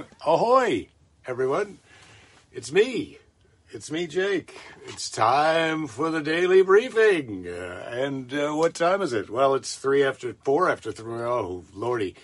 Ahoy, 0.26 0.88
everyone. 1.26 1.78
It's 2.52 2.72
me. 2.72 3.18
It's 3.70 3.90
me, 3.90 4.06
Jake. 4.06 4.56
It's 4.86 5.10
time 5.10 5.86
for 5.86 6.10
the 6.10 6.20
daily 6.20 6.62
briefing. 6.62 7.46
Uh, 7.48 7.88
and 7.90 8.32
uh, 8.32 8.52
what 8.52 8.74
time 8.74 9.02
is 9.02 9.12
it? 9.12 9.30
Well, 9.30 9.54
it's 9.54 9.76
three 9.76 10.02
after 10.02 10.34
four 10.44 10.70
after 10.70 10.92
three. 10.92 11.22
Oh, 11.22 11.64
lordy. 11.74 12.14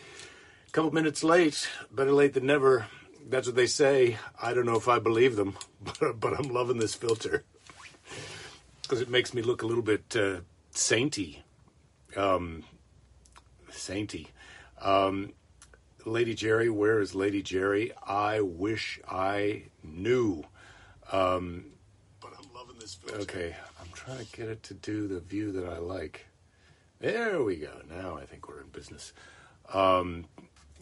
A 0.66 0.70
couple 0.70 0.92
minutes 0.92 1.24
late. 1.24 1.68
Better 1.90 2.12
late 2.12 2.34
than 2.34 2.46
never. 2.46 2.86
That's 3.28 3.46
what 3.46 3.56
they 3.56 3.66
say. 3.66 4.18
I 4.40 4.54
don't 4.54 4.66
know 4.66 4.76
if 4.76 4.88
I 4.88 4.98
believe 4.98 5.36
them, 5.36 5.56
but, 6.00 6.20
but 6.20 6.38
I'm 6.38 6.52
loving 6.52 6.78
this 6.78 6.94
filter 6.94 7.44
because 8.82 9.00
it 9.00 9.10
makes 9.10 9.34
me 9.34 9.42
look 9.42 9.62
a 9.62 9.66
little 9.66 9.82
bit 9.82 10.16
uh, 10.16 10.40
sainty. 10.72 11.38
Um, 12.16 12.64
sainty. 13.70 14.28
Um, 14.80 15.32
Lady 16.08 16.34
Jerry, 16.34 16.70
where 16.70 17.00
is 17.00 17.14
Lady 17.14 17.42
Jerry? 17.42 17.92
I 18.06 18.40
wish 18.40 18.98
I 19.08 19.64
knew. 19.82 20.42
Um, 21.12 21.66
but 22.20 22.32
I'm 22.38 22.52
loving 22.54 22.78
this 22.78 22.94
filter. 22.94 23.20
Okay, 23.20 23.56
I'm 23.80 23.88
trying 23.92 24.24
to 24.24 24.36
get 24.36 24.48
it 24.48 24.62
to 24.64 24.74
do 24.74 25.06
the 25.06 25.20
view 25.20 25.52
that 25.52 25.68
I 25.68 25.78
like. 25.78 26.26
There 26.98 27.42
we 27.42 27.56
go. 27.56 27.80
Now 27.88 28.16
I 28.16 28.24
think 28.24 28.48
we're 28.48 28.60
in 28.60 28.68
business. 28.68 29.12
Um, 29.72 30.24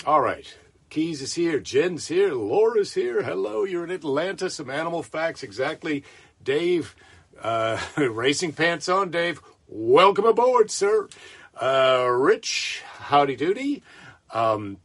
all 0.06 0.20
right. 0.20 0.46
Keys 0.88 1.20
is 1.20 1.34
here. 1.34 1.58
Jen's 1.58 2.06
here. 2.06 2.32
Laura's 2.32 2.94
here. 2.94 3.22
Hello, 3.22 3.64
you're 3.64 3.84
in 3.84 3.90
Atlanta. 3.90 4.48
Some 4.48 4.70
animal 4.70 5.02
facts. 5.02 5.42
Exactly. 5.42 6.04
Dave, 6.42 6.94
uh, 7.42 7.78
racing 7.96 8.52
pants 8.52 8.88
on, 8.88 9.10
Dave. 9.10 9.40
Welcome 9.66 10.24
aboard, 10.24 10.70
sir. 10.70 11.08
Uh, 11.60 12.06
Rich, 12.08 12.82
howdy 12.98 13.36
doody. 13.36 13.82
Um, 14.32 14.78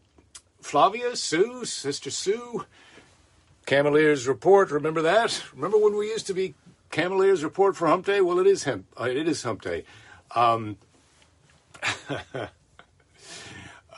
Flavia, 0.61 1.15
Sue, 1.15 1.65
Sister 1.65 2.09
Sue, 2.09 2.65
Camelier's 3.65 4.27
Report. 4.27 4.71
Remember 4.71 5.01
that? 5.01 5.43
Remember 5.53 5.77
when 5.77 5.97
we 5.97 6.07
used 6.07 6.27
to 6.27 6.33
be 6.33 6.53
Camelier's 6.91 7.43
Report 7.43 7.75
for 7.75 7.87
Hump 7.87 8.05
Day? 8.05 8.21
Well, 8.21 8.39
it 8.39 8.47
is 8.47 8.63
Hump. 8.63 8.85
Uh, 8.99 9.05
it 9.05 9.27
is 9.27 9.43
Hump 9.43 9.61
Day. 9.61 9.83
Um, 10.35 10.77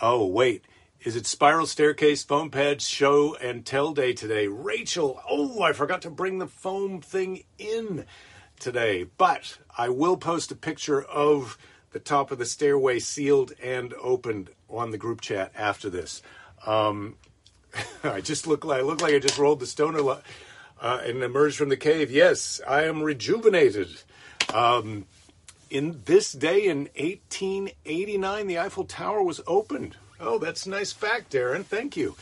oh 0.01 0.25
wait, 0.25 0.63
is 1.01 1.15
it 1.15 1.25
Spiral 1.25 1.65
Staircase 1.65 2.23
Foam 2.23 2.49
Pads 2.49 2.87
Show 2.87 3.35
and 3.35 3.65
Tell 3.65 3.93
Day 3.93 4.13
today? 4.13 4.47
Rachel, 4.47 5.21
oh, 5.29 5.61
I 5.61 5.73
forgot 5.73 6.01
to 6.03 6.09
bring 6.09 6.39
the 6.39 6.47
foam 6.47 7.01
thing 7.01 7.43
in 7.57 8.05
today, 8.59 9.07
but 9.17 9.57
I 9.77 9.89
will 9.89 10.17
post 10.17 10.51
a 10.51 10.55
picture 10.55 11.03
of 11.03 11.57
the 11.91 11.99
top 11.99 12.31
of 12.31 12.39
the 12.39 12.45
stairway 12.45 12.99
sealed 12.99 13.51
and 13.61 13.93
opened 14.01 14.49
on 14.69 14.91
the 14.91 14.97
group 14.97 15.21
chat 15.21 15.51
after 15.55 15.89
this. 15.89 16.21
Um, 16.65 17.15
I 18.03 18.21
just 18.21 18.47
look 18.47 18.65
like 18.65 18.79
I 18.79 18.83
look 18.83 19.01
like 19.01 19.13
I 19.13 19.19
just 19.19 19.37
rolled 19.37 19.59
the 19.59 19.67
stoner 19.67 19.99
uh, 20.81 21.01
and 21.03 21.23
emerged 21.23 21.57
from 21.57 21.69
the 21.69 21.77
cave. 21.77 22.11
Yes, 22.11 22.61
I 22.67 22.83
am 22.83 23.01
rejuvenated. 23.01 23.89
Um, 24.53 25.05
in 25.69 26.01
this 26.05 26.31
day 26.33 26.65
in 26.65 26.89
1889, 26.97 28.47
the 28.47 28.59
Eiffel 28.59 28.83
Tower 28.83 29.23
was 29.23 29.41
opened. 29.47 29.95
Oh, 30.19 30.37
that's 30.37 30.65
a 30.65 30.69
nice 30.69 30.91
fact, 30.91 31.31
Darren. 31.33 31.65
Thank 31.65 31.97
you. 31.97 32.15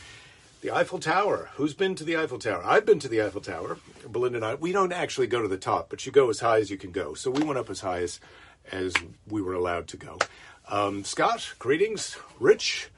The 0.62 0.70
Eiffel 0.70 1.00
Tower. 1.00 1.50
Who's 1.56 1.74
been 1.74 1.94
to 1.96 2.04
the 2.04 2.16
Eiffel 2.16 2.38
Tower? 2.38 2.62
I've 2.64 2.86
been 2.86 3.00
to 3.00 3.08
the 3.08 3.20
Eiffel 3.20 3.40
Tower. 3.40 3.78
Belinda 4.08 4.38
and 4.38 4.44
I. 4.44 4.54
We 4.54 4.72
don't 4.72 4.92
actually 4.92 5.26
go 5.26 5.42
to 5.42 5.48
the 5.48 5.58
top, 5.58 5.90
but 5.90 6.06
you 6.06 6.12
go 6.12 6.30
as 6.30 6.40
high 6.40 6.60
as 6.60 6.70
you 6.70 6.78
can 6.78 6.92
go. 6.92 7.14
So 7.14 7.30
we 7.30 7.44
went 7.44 7.58
up 7.58 7.68
as 7.68 7.80
high 7.80 8.00
as 8.00 8.20
as 8.70 8.94
we 9.28 9.42
were 9.42 9.54
allowed 9.54 9.88
to 9.88 9.96
go. 9.96 10.18
Um, 10.68 11.04
Scott, 11.04 11.54
greetings. 11.58 12.16
Rich, 12.38 12.90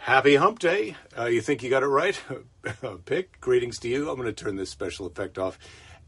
happy 0.00 0.34
hump 0.34 0.58
day. 0.58 0.96
Uh, 1.16 1.26
you 1.26 1.42
think 1.42 1.62
you 1.62 1.68
got 1.68 1.82
it 1.82 1.86
right? 1.86 2.20
Pick, 3.04 3.38
greetings 3.40 3.78
to 3.80 3.88
you. 3.88 4.08
I'm 4.08 4.16
going 4.16 4.26
to 4.26 4.44
turn 4.44 4.56
this 4.56 4.70
special 4.70 5.06
effect 5.06 5.38
off. 5.38 5.58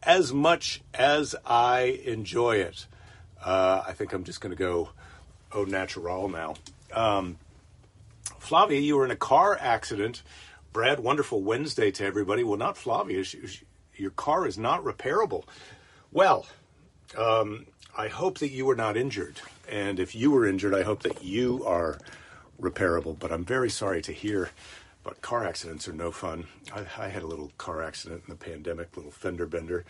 As 0.03 0.33
much 0.33 0.81
as 0.95 1.37
I 1.45 2.01
enjoy 2.05 2.57
it, 2.57 2.87
uh, 3.45 3.83
I 3.87 3.93
think 3.93 4.15
I'm 4.15 4.25
just 4.25 4.41
going 4.41 4.51
to 4.51 4.57
go 4.57 4.89
au 5.53 5.65
natural 5.65 6.31
now. 6.31 6.55
Um, 6.93 7.37
Flavia, 8.39 8.81
you 8.81 8.97
were 8.97 9.05
in 9.05 9.11
a 9.11 9.17
car 9.17 9.59
accident. 9.61 10.23
Brad, 10.73 10.99
wonderful 10.99 11.43
Wednesday 11.43 11.91
to 11.91 12.05
everybody. 12.05 12.43
Well, 12.45 12.57
not 12.57 12.79
Flavia. 12.79 13.23
She, 13.25 13.47
she, 13.47 13.65
your 13.97 14.11
car 14.11 14.47
is 14.47 14.57
not 14.57 14.83
repairable. 14.83 15.45
Well, 16.11 16.47
um, 17.17 17.67
I 17.97 18.09
hope 18.09 18.39
that 18.39 18.51
you 18.51 18.65
were 18.65 18.75
not 18.75 18.97
injured. 18.97 19.39
And 19.71 20.01
if 20.01 20.15
you 20.15 20.31
were 20.31 20.47
injured, 20.47 20.75
I 20.75 20.83
hope 20.83 21.03
that 21.03 21.23
you 21.23 21.63
are 21.67 21.99
repairable. 22.61 23.19
But 23.19 23.33
I'm 23.33 23.45
very 23.45 23.71
sorry 23.71 24.03
to 24.03 24.13
hear. 24.13 24.51
But 25.05 25.21
car 25.21 25.45
accidents 25.45 25.89
are 25.89 25.93
no 25.93 26.13
fun. 26.13 26.47
I, 26.73 26.87
I 26.97 27.09
had 27.09 27.23
a 27.23 27.27
little 27.27 27.51
car 27.59 27.83
accident 27.83 28.23
in 28.27 28.31
the 28.31 28.37
pandemic, 28.37 28.97
little 28.97 29.11
fender 29.11 29.47
bender 29.47 29.85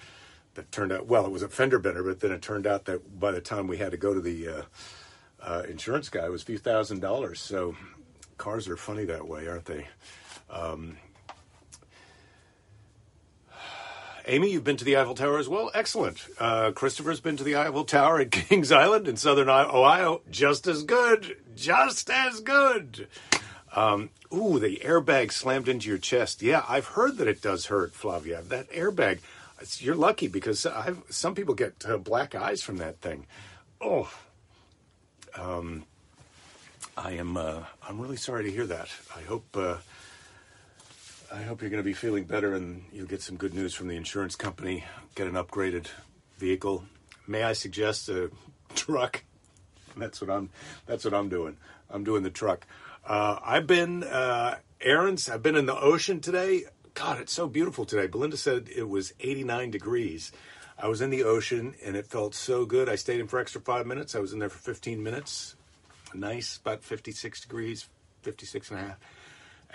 that 0.54 0.72
turned 0.72 0.92
out, 0.92 1.06
well, 1.06 1.26
it 1.26 1.30
was 1.32 1.42
a 1.42 1.48
fender 1.48 1.78
bender, 1.78 2.02
but 2.02 2.20
then 2.20 2.32
it 2.32 2.42
turned 2.42 2.66
out 2.66 2.84
that 2.86 3.20
by 3.20 3.30
the 3.30 3.40
time 3.40 3.66
we 3.66 3.78
had 3.78 3.90
to 3.90 3.96
go 3.96 4.14
to 4.14 4.20
the 4.20 4.48
uh, 4.48 4.62
uh, 5.42 5.62
insurance 5.68 6.08
guy, 6.08 6.26
it 6.26 6.30
was 6.30 6.42
a 6.42 6.46
few 6.46 6.58
thousand 6.58 7.00
dollars. 7.00 7.40
So 7.40 7.76
cars 8.38 8.68
are 8.68 8.76
funny 8.76 9.04
that 9.04 9.26
way, 9.26 9.48
aren't 9.48 9.66
they? 9.66 9.86
Um, 10.50 10.96
Amy, 14.26 14.50
you've 14.52 14.64
been 14.64 14.76
to 14.76 14.84
the 14.84 14.96
Eiffel 14.96 15.14
Tower 15.14 15.38
as 15.38 15.48
well. 15.48 15.70
Excellent. 15.74 16.26
Uh, 16.38 16.70
Christopher's 16.72 17.20
been 17.20 17.36
to 17.36 17.44
the 17.44 17.56
Eiffel 17.56 17.84
Tower 17.84 18.20
at 18.20 18.30
Kings 18.30 18.70
Island 18.70 19.08
in 19.08 19.16
southern 19.16 19.48
Ohio. 19.48 20.22
Just 20.30 20.66
as 20.66 20.84
good. 20.84 21.36
Just 21.56 22.08
as 22.08 22.40
good. 22.40 23.08
Um, 23.74 24.10
ooh, 24.32 24.58
the 24.58 24.76
airbag 24.84 25.32
slammed 25.32 25.68
into 25.68 25.88
your 25.88 25.98
chest. 25.98 26.42
Yeah, 26.42 26.64
I've 26.68 26.88
heard 26.88 27.16
that 27.16 27.26
it 27.26 27.42
does 27.42 27.66
hurt, 27.66 27.94
Flavia. 27.94 28.42
That 28.42 28.70
airbag, 28.70 29.20
you're 29.78 29.94
lucky 29.96 30.28
because 30.28 30.66
I've, 30.66 31.02
some 31.10 31.34
people 31.34 31.54
get 31.54 31.84
uh, 31.88 31.96
black 31.96 32.34
eyes 32.34 32.62
from 32.62 32.76
that 32.76 33.00
thing. 33.00 33.26
Oh, 33.80 34.12
um, 35.34 35.84
I 36.96 37.12
am. 37.12 37.36
Uh, 37.36 37.64
I'm 37.88 38.00
really 38.00 38.16
sorry 38.16 38.44
to 38.44 38.50
hear 38.50 38.66
that. 38.66 38.88
I 39.16 39.22
hope. 39.22 39.56
I 41.34 41.44
hope 41.44 41.62
you're 41.62 41.70
going 41.70 41.82
to 41.82 41.84
be 41.84 41.94
feeling 41.94 42.24
better 42.24 42.54
and 42.54 42.84
you'll 42.92 43.06
get 43.06 43.22
some 43.22 43.36
good 43.38 43.54
news 43.54 43.72
from 43.72 43.88
the 43.88 43.96
insurance 43.96 44.36
company. 44.36 44.84
Get 45.14 45.26
an 45.26 45.32
upgraded 45.32 45.86
vehicle. 46.36 46.84
May 47.26 47.42
I 47.42 47.54
suggest 47.54 48.10
a 48.10 48.30
truck? 48.74 49.24
That's 49.96 50.20
what 50.20 50.28
I'm. 50.28 50.50
That's 50.84 51.06
what 51.06 51.14
I'm 51.14 51.30
doing. 51.30 51.56
I'm 51.88 52.04
doing 52.04 52.22
the 52.22 52.30
truck. 52.30 52.66
Uh, 53.06 53.38
I've 53.42 53.66
been 53.66 54.04
uh, 54.04 54.56
errands. 54.80 55.30
I've 55.30 55.42
been 55.42 55.56
in 55.56 55.64
the 55.64 55.78
ocean 55.78 56.20
today. 56.20 56.64
God, 56.92 57.18
it's 57.18 57.32
so 57.32 57.48
beautiful 57.48 57.86
today. 57.86 58.06
Belinda 58.08 58.36
said 58.36 58.68
it 58.74 58.88
was 58.88 59.14
89 59.20 59.70
degrees. 59.70 60.32
I 60.78 60.88
was 60.88 61.00
in 61.00 61.08
the 61.08 61.24
ocean 61.24 61.74
and 61.82 61.96
it 61.96 62.06
felt 62.06 62.34
so 62.34 62.66
good. 62.66 62.90
I 62.90 62.96
stayed 62.96 63.20
in 63.20 63.26
for 63.26 63.38
extra 63.38 63.60
five 63.62 63.86
minutes. 63.86 64.14
I 64.14 64.18
was 64.18 64.34
in 64.34 64.38
there 64.38 64.50
for 64.50 64.58
15 64.58 65.02
minutes. 65.02 65.56
Nice, 66.12 66.58
about 66.58 66.84
56 66.84 67.40
degrees, 67.40 67.88
56 68.22 68.70
and 68.70 68.80
a 68.80 68.82
half 68.82 68.98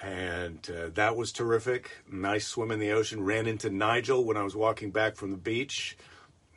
and 0.02 0.70
uh, 0.70 0.90
that 0.94 1.16
was 1.16 1.32
terrific. 1.32 1.92
Nice 2.12 2.48
swim 2.48 2.72
in 2.72 2.80
the 2.80 2.92
ocean. 2.92 3.24
Ran 3.24 3.48
into 3.48 3.70
Nigel 3.70 4.24
when 4.24 4.38
I 4.38 4.44
was 4.44 4.56
walking 4.56 4.92
back 4.92 5.16
from 5.16 5.32
the 5.32 5.38
beach. 5.38 5.98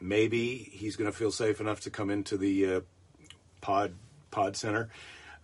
Maybe 0.00 0.56
he's 0.56 0.96
going 0.96 1.10
to 1.10 1.16
feel 1.16 1.30
safe 1.30 1.60
enough 1.60 1.80
to 1.82 1.90
come 1.90 2.10
into 2.10 2.36
the 2.36 2.74
uh, 2.74 2.80
pod 3.60 3.94
pod 4.30 4.56
center, 4.56 4.90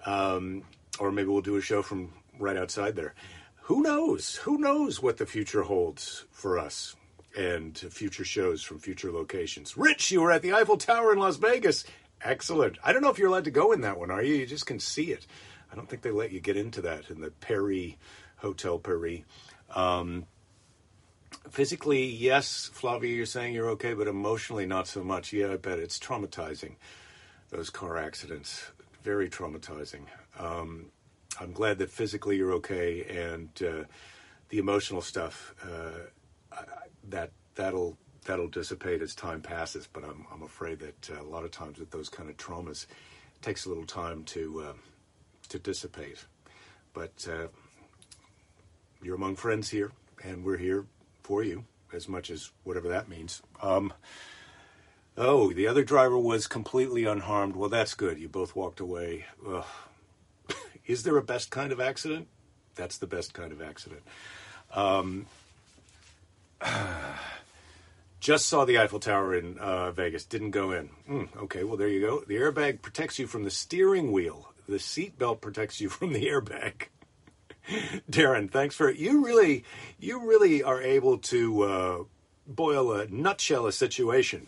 um, 0.04 0.62
or 0.98 1.10
maybe 1.12 1.28
we'll 1.28 1.42
do 1.42 1.56
a 1.56 1.60
show 1.60 1.82
from 1.82 2.12
right 2.38 2.56
outside 2.56 2.96
there. 2.96 3.14
Who 3.62 3.82
knows? 3.82 4.36
Who 4.36 4.58
knows 4.58 5.02
what 5.02 5.16
the 5.16 5.26
future 5.26 5.62
holds 5.62 6.24
for 6.30 6.58
us 6.58 6.94
and 7.36 7.76
future 7.76 8.24
shows 8.24 8.62
from 8.62 8.78
future 8.78 9.12
locations. 9.12 9.76
Rich, 9.76 10.10
you 10.10 10.22
were 10.22 10.32
at 10.32 10.42
the 10.42 10.54
Eiffel 10.54 10.76
Tower 10.78 11.12
in 11.12 11.18
Las 11.18 11.36
Vegas. 11.36 11.84
Excellent. 12.22 12.78
I 12.82 12.92
don't 12.92 13.02
know 13.02 13.10
if 13.10 13.18
you're 13.18 13.28
allowed 13.28 13.44
to 13.44 13.50
go 13.50 13.72
in 13.72 13.82
that 13.82 13.98
one, 13.98 14.10
are 14.10 14.22
you? 14.22 14.34
You 14.34 14.46
just 14.46 14.66
can 14.66 14.80
see 14.80 15.12
it. 15.12 15.26
I 15.70 15.74
don't 15.74 15.88
think 15.88 16.02
they 16.02 16.10
let 16.10 16.32
you 16.32 16.40
get 16.40 16.56
into 16.56 16.80
that 16.82 17.10
in 17.10 17.20
the 17.20 17.30
Paris 17.30 17.94
Hotel 18.38 18.78
Paris. 18.78 19.20
Um, 19.74 20.26
physically, 21.50 22.04
yes, 22.04 22.70
Flavia, 22.72 23.14
you're 23.14 23.26
saying 23.26 23.54
you're 23.54 23.70
okay, 23.70 23.94
but 23.94 24.06
emotionally, 24.08 24.66
not 24.66 24.86
so 24.86 25.02
much. 25.02 25.32
Yeah, 25.32 25.52
I 25.52 25.56
bet 25.56 25.78
it's 25.78 25.98
traumatizing. 25.98 26.76
Those 27.50 27.70
car 27.70 27.96
accidents, 27.96 28.72
very 29.02 29.28
traumatizing. 29.28 30.02
Um, 30.38 30.86
I'm 31.40 31.52
glad 31.52 31.78
that 31.78 31.90
physically 31.90 32.36
you're 32.36 32.52
okay, 32.54 33.04
and 33.04 33.48
uh, 33.62 33.84
the 34.48 34.58
emotional 34.58 35.00
stuff 35.00 35.54
uh, 35.62 36.60
that 37.08 37.30
that'll 37.54 37.96
that'll 38.24 38.48
dissipate 38.48 39.02
as 39.02 39.14
time 39.14 39.42
passes. 39.42 39.88
But 39.92 40.04
I'm 40.04 40.26
I'm 40.32 40.42
afraid 40.42 40.80
that 40.80 41.10
uh, 41.10 41.22
a 41.22 41.28
lot 41.28 41.44
of 41.44 41.50
times 41.50 41.78
with 41.78 41.90
those 41.90 42.08
kind 42.08 42.28
of 42.28 42.36
traumas, 42.36 42.84
it 42.84 43.42
takes 43.42 43.66
a 43.66 43.68
little 43.68 43.86
time 43.86 44.24
to 44.24 44.64
uh, 44.68 44.72
to 45.46 45.58
dissipate. 45.58 46.24
But 46.92 47.26
uh, 47.30 47.48
you're 49.02 49.16
among 49.16 49.36
friends 49.36 49.70
here, 49.70 49.92
and 50.22 50.44
we're 50.44 50.56
here 50.56 50.86
for 51.22 51.42
you 51.42 51.64
as 51.92 52.08
much 52.08 52.30
as 52.30 52.50
whatever 52.64 52.88
that 52.88 53.08
means. 53.08 53.42
Um, 53.62 53.92
oh, 55.16 55.52
the 55.52 55.66
other 55.66 55.84
driver 55.84 56.18
was 56.18 56.46
completely 56.46 57.04
unharmed. 57.04 57.56
Well, 57.56 57.68
that's 57.68 57.94
good. 57.94 58.18
You 58.18 58.28
both 58.28 58.56
walked 58.56 58.80
away. 58.80 59.26
Ugh. 59.46 59.64
Is 60.86 61.02
there 61.02 61.16
a 61.16 61.22
best 61.22 61.50
kind 61.50 61.72
of 61.72 61.80
accident? 61.80 62.28
That's 62.74 62.98
the 62.98 63.06
best 63.06 63.34
kind 63.34 63.52
of 63.52 63.62
accident. 63.62 64.02
Um, 64.74 65.26
just 68.20 68.46
saw 68.46 68.64
the 68.64 68.78
Eiffel 68.78 69.00
Tower 69.00 69.34
in 69.34 69.58
uh, 69.58 69.92
Vegas. 69.92 70.24
Didn't 70.24 70.50
go 70.50 70.72
in. 70.72 70.90
Mm, 71.08 71.36
okay, 71.44 71.64
well 71.64 71.76
there 71.76 71.88
you 71.88 72.00
go. 72.00 72.20
The 72.26 72.36
airbag 72.36 72.82
protects 72.82 73.18
you 73.18 73.26
from 73.26 73.44
the 73.44 73.50
steering 73.50 74.12
wheel. 74.12 74.52
The 74.68 74.76
seatbelt 74.76 75.40
protects 75.40 75.80
you 75.80 75.88
from 75.90 76.12
the 76.12 76.26
airbag. 76.26 76.88
Darren, 78.10 78.50
thanks 78.50 78.76
for 78.76 78.88
it. 78.88 78.96
you. 78.96 79.24
Really, 79.24 79.64
you 79.98 80.24
really 80.28 80.62
are 80.62 80.80
able 80.80 81.18
to 81.18 81.62
uh, 81.62 82.04
boil 82.46 82.92
a 82.92 83.06
nutshell 83.08 83.66
a 83.66 83.72
situation 83.72 84.46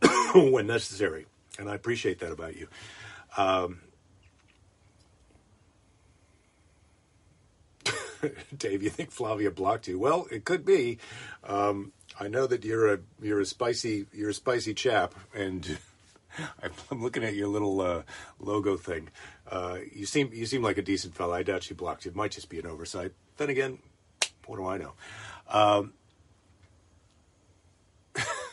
when 0.34 0.66
necessary, 0.66 1.26
and 1.58 1.68
I 1.68 1.74
appreciate 1.74 2.20
that 2.20 2.32
about 2.32 2.56
you. 2.56 2.68
Um, 3.36 3.80
Dave, 8.56 8.82
you 8.82 8.90
think 8.90 9.10
Flavia 9.10 9.50
blocked 9.50 9.88
you? 9.88 9.98
Well, 9.98 10.26
it 10.30 10.44
could 10.44 10.64
be. 10.64 10.98
Um, 11.44 11.92
I 12.18 12.28
know 12.28 12.46
that 12.46 12.64
you're 12.64 12.94
a 12.94 12.98
you're 13.20 13.40
a 13.40 13.46
spicy 13.46 14.06
you're 14.12 14.30
a 14.30 14.34
spicy 14.34 14.74
chap, 14.74 15.14
and 15.34 15.78
I'm 16.90 17.02
looking 17.02 17.24
at 17.24 17.34
your 17.34 17.48
little 17.48 17.80
uh, 17.80 18.02
logo 18.38 18.76
thing. 18.76 19.08
Uh, 19.50 19.78
you 19.92 20.06
seem 20.06 20.30
you 20.32 20.46
seem 20.46 20.62
like 20.62 20.78
a 20.78 20.82
decent 20.82 21.14
fellow. 21.14 21.34
I 21.34 21.42
doubt 21.42 21.62
she 21.62 21.74
blocked 21.74 22.04
you. 22.04 22.10
It 22.10 22.16
might 22.16 22.32
just 22.32 22.48
be 22.48 22.58
an 22.58 22.66
oversight. 22.66 23.12
Then 23.36 23.50
again, 23.50 23.78
what 24.46 24.56
do 24.56 24.66
I 24.66 24.78
know? 24.78 24.92
Um, 25.48 25.92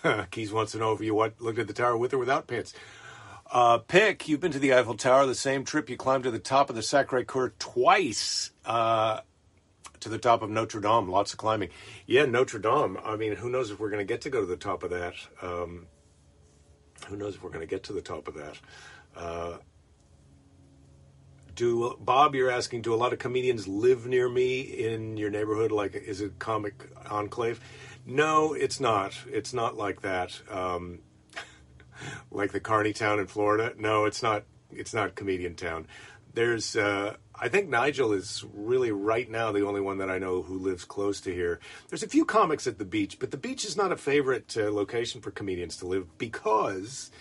Keys 0.31 0.51
wants 0.51 0.73
to 0.73 0.77
know 0.77 0.93
if 0.93 1.01
you 1.01 1.15
what, 1.15 1.39
looked 1.39 1.59
at 1.59 1.67
the 1.67 1.73
tower 1.73 1.97
with 1.97 2.13
or 2.13 2.17
without 2.17 2.47
pants. 2.47 2.73
Uh, 3.51 3.77
Pick, 3.77 4.27
you've 4.27 4.39
been 4.39 4.51
to 4.51 4.59
the 4.59 4.73
Eiffel 4.73 4.95
Tower, 4.95 5.25
the 5.25 5.35
same 5.35 5.63
trip 5.63 5.89
you 5.89 5.97
climbed 5.97 6.23
to 6.23 6.31
the 6.31 6.39
top 6.39 6.69
of 6.69 6.75
the 6.75 6.81
Sacre 6.81 7.23
Coeur 7.23 7.53
twice. 7.59 8.51
Uh, 8.65 9.19
to 10.03 10.09
the 10.09 10.17
top 10.17 10.41
of 10.41 10.49
Notre 10.49 10.81
Dame. 10.81 11.09
Lots 11.09 11.31
of 11.31 11.39
climbing. 11.39 11.69
Yeah, 12.05 12.25
Notre 12.25 12.59
Dame. 12.59 12.97
I 13.03 13.15
mean, 13.15 13.35
who 13.35 13.49
knows 13.49 13.71
if 13.71 13.79
we're 13.79 13.89
going 13.89 14.05
to 14.05 14.11
get 14.11 14.21
to 14.21 14.29
go 14.29 14.41
to 14.41 14.45
the 14.45 14.57
top 14.57 14.83
of 14.83 14.89
that? 14.89 15.13
Um, 15.41 15.87
who 17.07 17.15
knows 17.15 17.35
if 17.35 17.43
we're 17.43 17.49
going 17.49 17.61
to 17.61 17.67
get 17.67 17.83
to 17.83 17.93
the 17.93 18.01
top 18.01 18.27
of 18.27 18.35
that? 18.35 18.57
Uh, 19.15 19.57
do 21.55 21.95
Bob? 21.99 22.35
You're 22.35 22.49
asking. 22.49 22.81
Do 22.81 22.93
a 22.93 22.95
lot 22.95 23.13
of 23.13 23.19
comedians 23.19 23.67
live 23.67 24.07
near 24.07 24.27
me 24.27 24.61
in 24.61 25.17
your 25.17 25.29
neighborhood? 25.29 25.71
Like, 25.71 25.95
is 25.95 26.21
it 26.21 26.39
comic 26.39 26.89
enclave? 27.09 27.59
No, 28.05 28.53
it's 28.53 28.79
not. 28.79 29.17
It's 29.29 29.53
not 29.53 29.77
like 29.77 30.01
that. 30.01 30.41
Um, 30.49 30.99
like 32.31 32.51
the 32.51 32.59
Carney 32.59 32.93
Town 32.93 33.19
in 33.19 33.27
Florida. 33.27 33.73
No, 33.77 34.05
it's 34.05 34.23
not. 34.23 34.43
It's 34.71 34.93
not 34.93 35.15
comedian 35.15 35.55
town. 35.55 35.87
There's. 36.33 36.75
Uh, 36.75 37.17
I 37.35 37.49
think 37.49 37.67
Nigel 37.67 38.13
is 38.13 38.45
really 38.53 38.91
right 38.91 39.29
now 39.29 39.51
the 39.51 39.65
only 39.65 39.81
one 39.81 39.97
that 39.97 40.09
I 40.09 40.19
know 40.19 40.43
who 40.43 40.57
lives 40.57 40.85
close 40.85 41.19
to 41.21 41.33
here. 41.33 41.59
There's 41.89 42.03
a 42.03 42.07
few 42.07 42.25
comics 42.25 42.67
at 42.67 42.77
the 42.77 42.85
beach, 42.85 43.17
but 43.19 43.31
the 43.31 43.37
beach 43.37 43.65
is 43.65 43.75
not 43.75 43.91
a 43.91 43.97
favorite 43.97 44.55
uh, 44.57 44.71
location 44.71 45.19
for 45.19 45.31
comedians 45.31 45.77
to 45.77 45.87
live 45.87 46.17
because 46.17 47.11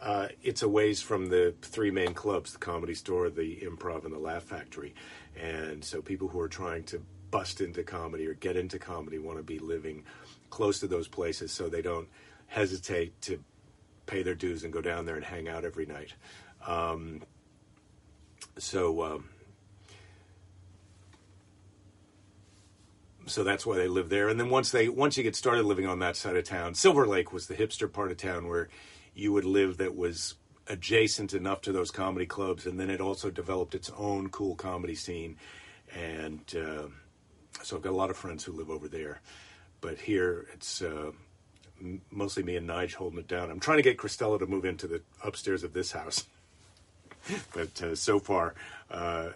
uh, 0.00 0.28
it's 0.42 0.62
a 0.62 0.68
ways 0.68 1.00
from 1.00 1.26
the 1.26 1.54
three 1.62 1.90
main 1.90 2.12
clubs 2.12 2.52
the 2.52 2.58
Comedy 2.58 2.94
Store, 2.94 3.30
the 3.30 3.56
Improv, 3.62 4.04
and 4.04 4.12
the 4.12 4.18
Laugh 4.18 4.42
Factory. 4.42 4.94
And 5.40 5.82
so 5.82 6.02
people 6.02 6.28
who 6.28 6.40
are 6.40 6.48
trying 6.48 6.84
to 6.84 7.02
bust 7.30 7.60
into 7.60 7.82
comedy 7.82 8.26
or 8.26 8.34
get 8.34 8.56
into 8.56 8.78
comedy 8.78 9.18
want 9.18 9.38
to 9.38 9.42
be 9.42 9.58
living 9.58 10.04
close 10.50 10.80
to 10.80 10.86
those 10.86 11.08
places 11.08 11.50
so 11.50 11.68
they 11.68 11.80
don't 11.80 12.08
hesitate 12.46 13.18
to 13.22 13.42
pay 14.04 14.22
their 14.22 14.34
dues 14.34 14.64
and 14.64 14.72
go 14.72 14.82
down 14.82 15.06
there 15.06 15.16
and 15.16 15.24
hang 15.24 15.48
out 15.48 15.64
every 15.64 15.86
night. 15.86 16.12
Um, 16.66 17.22
so, 18.58 19.02
um, 19.02 19.28
so 23.26 23.44
that's 23.44 23.64
why 23.64 23.76
they 23.76 23.88
live 23.88 24.08
there. 24.08 24.28
And 24.28 24.38
then 24.38 24.50
once 24.50 24.70
they 24.70 24.88
once 24.88 25.16
you 25.16 25.22
get 25.22 25.36
started 25.36 25.64
living 25.64 25.86
on 25.86 25.98
that 26.00 26.16
side 26.16 26.36
of 26.36 26.44
town, 26.44 26.74
Silver 26.74 27.06
Lake 27.06 27.32
was 27.32 27.46
the 27.46 27.54
hipster 27.54 27.92
part 27.92 28.10
of 28.10 28.16
town 28.16 28.48
where 28.48 28.68
you 29.14 29.32
would 29.32 29.44
live 29.44 29.76
that 29.78 29.96
was 29.96 30.34
adjacent 30.68 31.34
enough 31.34 31.60
to 31.62 31.72
those 31.72 31.90
comedy 31.90 32.26
clubs, 32.26 32.66
and 32.66 32.78
then 32.78 32.90
it 32.90 33.00
also 33.00 33.30
developed 33.30 33.74
its 33.74 33.90
own 33.96 34.28
cool 34.30 34.54
comedy 34.54 34.94
scene. 34.94 35.36
And 35.94 36.40
uh, 36.56 36.88
so 37.62 37.76
I've 37.76 37.82
got 37.82 37.90
a 37.90 37.96
lot 37.96 38.10
of 38.10 38.16
friends 38.16 38.44
who 38.44 38.52
live 38.52 38.70
over 38.70 38.88
there. 38.88 39.20
But 39.80 39.98
here 39.98 40.46
it's 40.54 40.80
uh, 40.80 41.10
mostly 42.10 42.42
me 42.42 42.56
and 42.56 42.68
Nige 42.68 42.94
holding 42.94 43.18
it 43.18 43.28
down. 43.28 43.50
I'm 43.50 43.60
trying 43.60 43.78
to 43.78 43.82
get 43.82 43.98
Christella 43.98 44.38
to 44.38 44.46
move 44.46 44.64
into 44.64 44.86
the 44.86 45.02
upstairs 45.22 45.64
of 45.64 45.72
this 45.72 45.92
house, 45.92 46.26
but 47.54 47.82
uh, 47.82 47.94
so 47.94 48.18
far, 48.18 48.54
uh, 48.90 49.30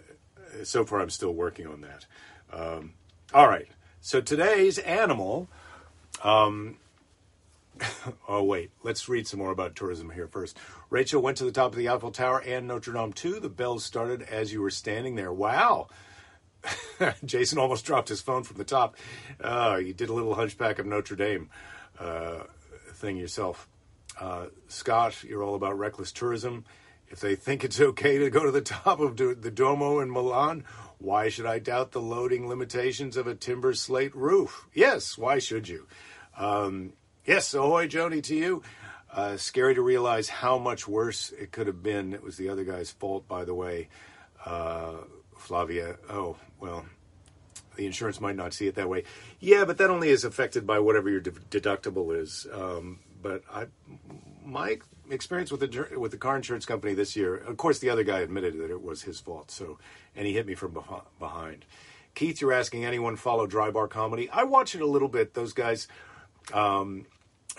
so 0.63 0.85
far 0.85 1.01
I'm 1.01 1.09
still 1.09 1.33
working 1.33 1.67
on 1.67 1.81
that. 1.81 2.05
Um, 2.51 2.93
all 3.33 3.47
right. 3.47 3.67
So 4.07 4.21
today's 4.21 4.77
animal. 4.77 5.49
Um, 6.23 6.77
oh, 8.29 8.41
wait. 8.41 8.71
Let's 8.81 9.09
read 9.09 9.27
some 9.27 9.41
more 9.41 9.51
about 9.51 9.75
tourism 9.75 10.11
here 10.11 10.29
first. 10.29 10.57
Rachel 10.89 11.21
went 11.21 11.35
to 11.39 11.43
the 11.43 11.51
top 11.51 11.73
of 11.73 11.77
the 11.77 11.89
Eiffel 11.89 12.11
Tower 12.11 12.39
and 12.39 12.69
Notre 12.69 12.93
Dame 12.93 13.11
too. 13.11 13.41
The 13.41 13.49
bells 13.49 13.83
started 13.83 14.21
as 14.21 14.53
you 14.53 14.61
were 14.61 14.69
standing 14.69 15.15
there. 15.15 15.33
Wow. 15.33 15.89
Jason 17.25 17.57
almost 17.57 17.83
dropped 17.83 18.07
his 18.07 18.21
phone 18.21 18.43
from 18.43 18.55
the 18.55 18.63
top. 18.63 18.95
Uh, 19.41 19.77
you 19.83 19.93
did 19.93 20.07
a 20.07 20.13
little 20.13 20.35
Hunchback 20.35 20.79
of 20.79 20.85
Notre 20.85 21.17
Dame 21.17 21.49
uh, 21.99 22.43
thing 22.93 23.17
yourself. 23.17 23.67
Uh, 24.17 24.45
Scott, 24.69 25.21
you're 25.25 25.43
all 25.43 25.55
about 25.55 25.77
reckless 25.77 26.13
tourism. 26.13 26.63
If 27.09 27.19
they 27.19 27.35
think 27.35 27.65
it's 27.65 27.81
okay 27.81 28.19
to 28.19 28.29
go 28.29 28.45
to 28.45 28.51
the 28.51 28.61
top 28.61 29.01
of 29.01 29.17
the 29.17 29.51
Duomo 29.51 29.99
in 29.99 30.09
Milan, 30.09 30.63
why 30.99 31.29
should 31.29 31.45
I 31.45 31.59
doubt 31.59 31.91
the 31.91 32.01
loading 32.01 32.47
limitations 32.47 33.17
of 33.17 33.27
a 33.27 33.35
timber 33.35 33.73
slate 33.73 34.15
roof? 34.15 34.67
Yes, 34.73 35.17
why 35.17 35.39
should 35.39 35.67
you? 35.67 35.87
Um, 36.37 36.93
yes, 37.25 37.53
ahoy, 37.53 37.87
Joni, 37.87 38.23
to 38.23 38.35
you. 38.35 38.63
Uh, 39.11 39.37
scary 39.37 39.75
to 39.75 39.81
realize 39.81 40.29
how 40.29 40.57
much 40.57 40.87
worse 40.87 41.31
it 41.31 41.51
could 41.51 41.67
have 41.67 41.81
been. 41.81 42.13
It 42.13 42.23
was 42.23 42.37
the 42.37 42.49
other 42.49 42.63
guy's 42.63 42.91
fault, 42.91 43.27
by 43.27 43.45
the 43.45 43.53
way. 43.53 43.89
Uh, 44.43 44.97
Flavia, 45.37 45.97
oh, 46.09 46.35
well, 46.59 46.85
the 47.75 47.85
insurance 47.85 48.19
might 48.19 48.35
not 48.35 48.53
see 48.53 48.67
it 48.67 48.75
that 48.75 48.89
way. 48.89 49.03
Yeah, 49.39 49.65
but 49.65 49.77
that 49.77 49.89
only 49.89 50.09
is 50.09 50.23
affected 50.23 50.65
by 50.65 50.79
whatever 50.79 51.09
your 51.09 51.19
de- 51.19 51.31
deductible 51.31 52.19
is. 52.19 52.47
Um, 52.51 52.99
but 53.21 53.43
I, 53.51 53.67
my 54.43 54.79
experience 55.09 55.51
with 55.51 55.61
the 55.61 55.99
with 55.99 56.11
the 56.11 56.17
car 56.17 56.35
insurance 56.35 56.65
company 56.65 56.93
this 56.93 57.15
year, 57.15 57.35
of 57.35 57.57
course, 57.57 57.79
the 57.79 57.89
other 57.89 58.03
guy 58.03 58.19
admitted 58.19 58.57
that 58.59 58.69
it 58.69 58.81
was 58.81 59.03
his 59.03 59.19
fault. 59.19 59.51
So, 59.51 59.79
and 60.15 60.27
he 60.27 60.33
hit 60.33 60.45
me 60.45 60.55
from 60.55 60.77
behind. 61.19 61.65
Keith, 62.15 62.41
you're 62.41 62.53
asking 62.53 62.83
anyone 62.83 63.15
follow 63.15 63.45
Dry 63.45 63.69
Bar 63.69 63.87
Comedy? 63.87 64.29
I 64.31 64.43
watch 64.43 64.73
it 64.73 64.81
a 64.81 64.87
little 64.87 65.07
bit. 65.07 65.35
Those 65.35 65.53
guys 65.53 65.87
um, 66.51 67.05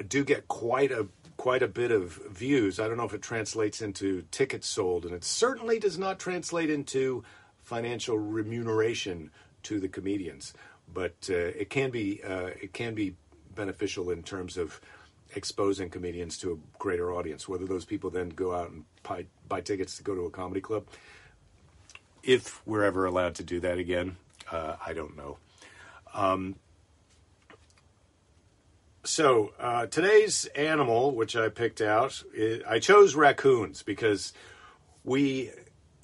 do 0.08 0.24
get 0.24 0.48
quite 0.48 0.90
a 0.90 1.06
quite 1.36 1.62
a 1.62 1.68
bit 1.68 1.92
of 1.92 2.20
views. 2.30 2.80
I 2.80 2.88
don't 2.88 2.96
know 2.96 3.04
if 3.04 3.14
it 3.14 3.22
translates 3.22 3.80
into 3.80 4.24
tickets 4.30 4.66
sold, 4.66 5.04
and 5.04 5.14
it 5.14 5.24
certainly 5.24 5.78
does 5.78 5.98
not 5.98 6.18
translate 6.18 6.70
into 6.70 7.22
financial 7.62 8.18
remuneration 8.18 9.30
to 9.62 9.78
the 9.78 9.88
comedians. 9.88 10.52
But 10.92 11.28
uh, 11.30 11.34
it 11.34 11.70
can 11.70 11.90
be 11.90 12.22
uh, 12.22 12.50
it 12.60 12.72
can 12.72 12.94
be 12.94 13.14
beneficial 13.54 14.10
in 14.10 14.22
terms 14.22 14.56
of 14.56 14.80
exposing 15.34 15.90
comedians 15.90 16.38
to 16.38 16.52
a 16.52 16.78
greater 16.78 17.12
audience. 17.12 17.48
Whether 17.48 17.66
those 17.66 17.84
people 17.84 18.10
then 18.10 18.30
go 18.30 18.54
out 18.54 18.70
and 18.70 18.84
buy, 19.02 19.26
buy 19.48 19.60
tickets 19.60 19.96
to 19.98 20.02
go 20.02 20.14
to 20.14 20.22
a 20.22 20.30
comedy 20.30 20.60
club, 20.60 20.86
if 22.22 22.66
we're 22.66 22.84
ever 22.84 23.06
allowed 23.06 23.34
to 23.36 23.44
do 23.44 23.60
that 23.60 23.78
again, 23.78 24.16
uh, 24.50 24.76
I 24.84 24.92
don't 24.92 25.16
know. 25.16 25.38
Um, 26.14 26.56
so 29.04 29.52
uh, 29.58 29.86
today's 29.86 30.46
animal, 30.54 31.14
which 31.14 31.36
I 31.36 31.48
picked 31.48 31.80
out, 31.80 32.22
I 32.68 32.78
chose 32.78 33.14
raccoons 33.14 33.82
because 33.82 34.32
we, 35.04 35.50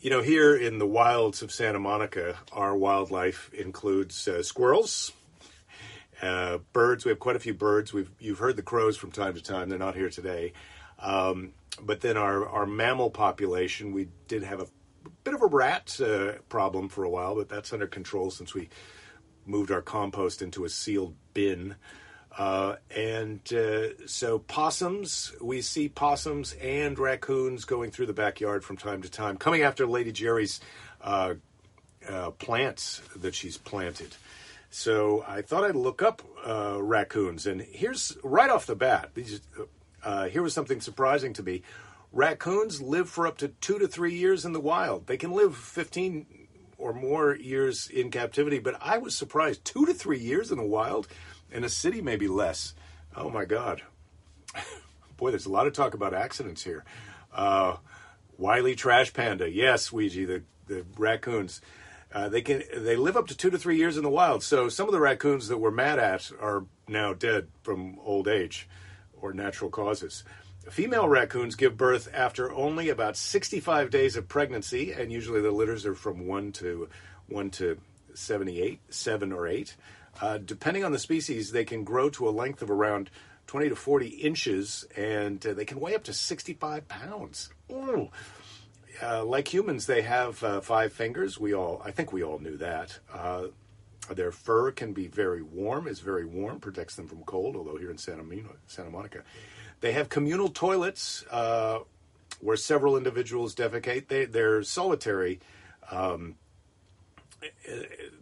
you 0.01 0.11
know, 0.11 0.23
here 0.23 0.57
in 0.57 0.79
the 0.79 0.87
wilds 0.87 1.43
of 1.43 1.53
Santa 1.53 1.79
Monica, 1.79 2.37
our 2.53 2.77
wildlife 2.77 3.53
includes 3.53 4.27
uh, 4.27 4.43
squirrels, 4.43 5.13
uh, 6.23 6.59
birds, 6.73 7.05
we 7.05 7.11
have 7.11 7.19
quite 7.19 7.37
a 7.37 7.41
few 7.41 7.55
birds. 7.55 7.93
We've 7.93 8.11
you've 8.19 8.39
heard 8.39 8.57
the 8.57 8.63
crows 8.63 8.97
from 8.97 9.11
time 9.11 9.35
to 9.35 9.43
time. 9.43 9.69
They're 9.69 9.79
not 9.79 9.97
here 9.97 10.11
today. 10.11 10.53
Um, 10.99 11.53
but 11.83 12.01
then 12.01 12.17
our 12.17 12.49
our 12.49 12.67
mammal 12.67 13.11
population, 13.11 13.93
we 13.93 14.09
did 14.29 14.43
have 14.43 14.61
a 14.61 14.67
bit 15.25 15.35
of 15.35 15.43
a 15.43 15.47
rat 15.47 16.01
uh, 16.01 16.33
problem 16.49 16.89
for 16.89 17.05
a 17.05 17.11
while, 17.11 17.35
but 17.35 17.49
that's 17.49 17.73
under 17.73 17.87
control 17.87 18.31
since 18.31 18.55
we 18.55 18.69
moved 19.47 19.71
our 19.71 19.83
compost 19.83 20.43
into 20.43 20.65
a 20.65 20.69
sealed 20.69 21.15
bin. 21.33 21.77
Uh, 22.37 22.77
and 22.95 23.41
uh, 23.53 24.07
so 24.07 24.41
possums, 24.41 25.33
we 25.41 25.63
see 25.63 25.89
possums 25.89 26.53
and 26.55 26.99
raccoons 26.99 27.65
going 27.65 27.93
through 27.93 28.07
the 28.07 28.13
backyard 28.13 28.65
from 28.65 28.77
time 28.77 29.03
to 29.03 29.11
time, 29.11 29.37
coming 29.37 29.63
after 29.63 29.87
Lady 29.87 30.13
Jerry's 30.13 30.61
uh, 31.01 31.35
uh 32.09 32.31
plants 32.33 33.01
that 33.17 33.35
she's 33.35 33.57
planted. 33.57 34.15
So 34.75 35.25
I 35.29 35.41
thought 35.41 35.63
I'd 35.63 35.77
look 35.77 36.03
up 36.03 36.21
uh, 36.45 36.83
raccoons, 36.83 37.47
and 37.47 37.61
here's 37.61 38.19
right 38.25 38.51
off 38.51 38.67
the 38.67 38.75
bat. 38.75 39.11
These, 39.15 39.41
uh, 40.03 40.25
here 40.27 40.43
was 40.43 40.53
something 40.53 40.81
surprising 40.81 41.33
to 41.35 41.45
me. 41.45 41.63
Raccoons 42.11 42.83
live 42.83 43.09
for 43.09 43.25
up 43.25 43.39
to 43.39 43.49
two 43.61 43.79
to 43.79 43.87
three 43.87 44.15
years 44.15 44.45
in 44.45 44.53
the 44.53 44.59
wild. 44.59 45.07
They 45.07 45.17
can 45.17 45.31
live 45.31 45.57
15 45.57 46.27
or 46.77 46.93
more 46.93 47.37
years 47.37 47.87
in 47.87 48.11
captivity, 48.11 48.59
but 48.59 48.77
I 48.81 48.99
was 48.99 49.17
surprised. 49.17 49.65
Two 49.65 49.87
to 49.87 49.95
three 49.95 50.19
years 50.19 50.51
in 50.51 50.59
the 50.59 50.67
wild, 50.67 51.07
in 51.53 51.63
a 51.63 51.69
city, 51.69 52.03
maybe 52.03 52.27
less. 52.27 52.75
Oh 53.15 53.31
my 53.31 53.45
God. 53.45 53.81
Boy, 55.17 55.31
there's 55.31 55.47
a 55.47 55.53
lot 55.53 55.69
of 55.69 55.73
talk 55.73 55.95
about 55.95 56.15
accidents 56.15 56.65
here. 56.65 56.85
Uh, 57.33 57.77
Wiley 58.39 58.75
Trash 58.75 59.13
Panda. 59.13 59.49
Yes, 59.49 59.93
Ouija, 59.93 60.27
the, 60.27 60.43
the 60.67 60.85
raccoons. 60.99 61.61
Uh, 62.15 62.29
they 62.29 62.41
can 62.41 62.63
they 62.73 62.95
live 62.95 63.17
up 63.17 63.27
to 63.27 63.37
two 63.37 63.51
to 63.51 63.59
three 63.59 63.77
years 63.77 63.97
in 63.97 64.05
the 64.05 64.11
wild. 64.11 64.43
So 64.43 64.69
some 64.69 64.87
of 64.87 64.93
the 64.93 65.01
raccoons 65.01 65.49
that 65.49 65.59
we're 65.59 65.73
mad 65.73 65.99
at 65.99 66.31
are 66.41 66.65
now 66.87 67.13
dead 67.13 67.49
from 67.63 67.99
old 68.05 68.29
age 68.29 68.69
or 69.21 69.33
natural 69.33 69.69
causes. 69.69 70.23
Female 70.71 71.09
raccoons 71.09 71.57
give 71.57 71.77
birth 71.77 72.09
after 72.15 72.53
only 72.53 72.89
about 72.89 73.17
65 73.17 73.91
days 73.91 74.17
of 74.17 74.29
pregnancy, 74.29 74.93
and 74.93 75.13
usually 75.13 75.43
the 75.43 75.51
litters 75.51 75.85
are 75.85 75.95
from 75.95 76.27
one 76.27 76.53
to 76.53 76.89
one 77.29 77.51
to 77.51 77.79
78, 78.15 78.81
seven 78.91 79.33
or 79.33 79.49
eight. 79.49 79.77
Uh, 80.21 80.39
depending 80.39 80.85
on 80.85 80.93
the 80.93 80.99
species, 80.99 81.51
they 81.51 81.65
can 81.65 81.83
grow 81.85 82.09
to 82.11 82.29
a 82.29 82.31
length 82.31 82.63
of 82.63 82.71
around 82.71 83.11
20 83.49 83.71
to 83.71 83.77
40 83.77 84.07
inches, 84.07 84.87
and 84.97 85.45
uh, 85.45 85.53
they 85.53 85.65
can 85.65 85.81
weigh 85.81 85.95
up 85.95 86.05
to 86.05 86.13
65 86.13 86.89
pounds. 86.89 87.51
Ooh. 87.71 88.09
Uh, 89.03 89.25
like 89.25 89.53
humans, 89.53 89.87
they 89.87 90.03
have 90.03 90.43
uh, 90.43 90.61
five 90.61 90.93
fingers. 90.93 91.39
We 91.39 91.55
all, 91.55 91.83
I 91.85 91.91
think, 91.91 92.13
we 92.13 92.23
all 92.23 92.39
knew 92.39 92.57
that. 92.59 92.99
Uh, 93.13 93.47
their 94.11 94.31
fur 94.31 94.71
can 94.71 94.93
be 94.93 95.07
very 95.07 95.43
warm, 95.43 95.87
is 95.89 96.01
very 96.01 96.25
warm, 96.25 96.61
protects 96.61 96.95
them 96.95 97.09
from 97.09 97.23
cold. 97.23 97.57
Although 97.57 97.77
here 97.77 97.91
in 97.91 97.99
Santa, 97.99 98.25
Santa 98.67 98.91
Monica, 98.91 99.23
they 99.81 99.93
have 99.93 100.09
communal 100.09 100.49
toilets 100.49 101.25
uh, 101.31 101.81
where 102.41 102.57
several 102.57 102.97
individuals 102.97 103.55
defecate. 103.55 104.09
They, 104.09 104.27
they're 104.27 104.63
solitary. 104.63 105.41
Um, 105.91 106.37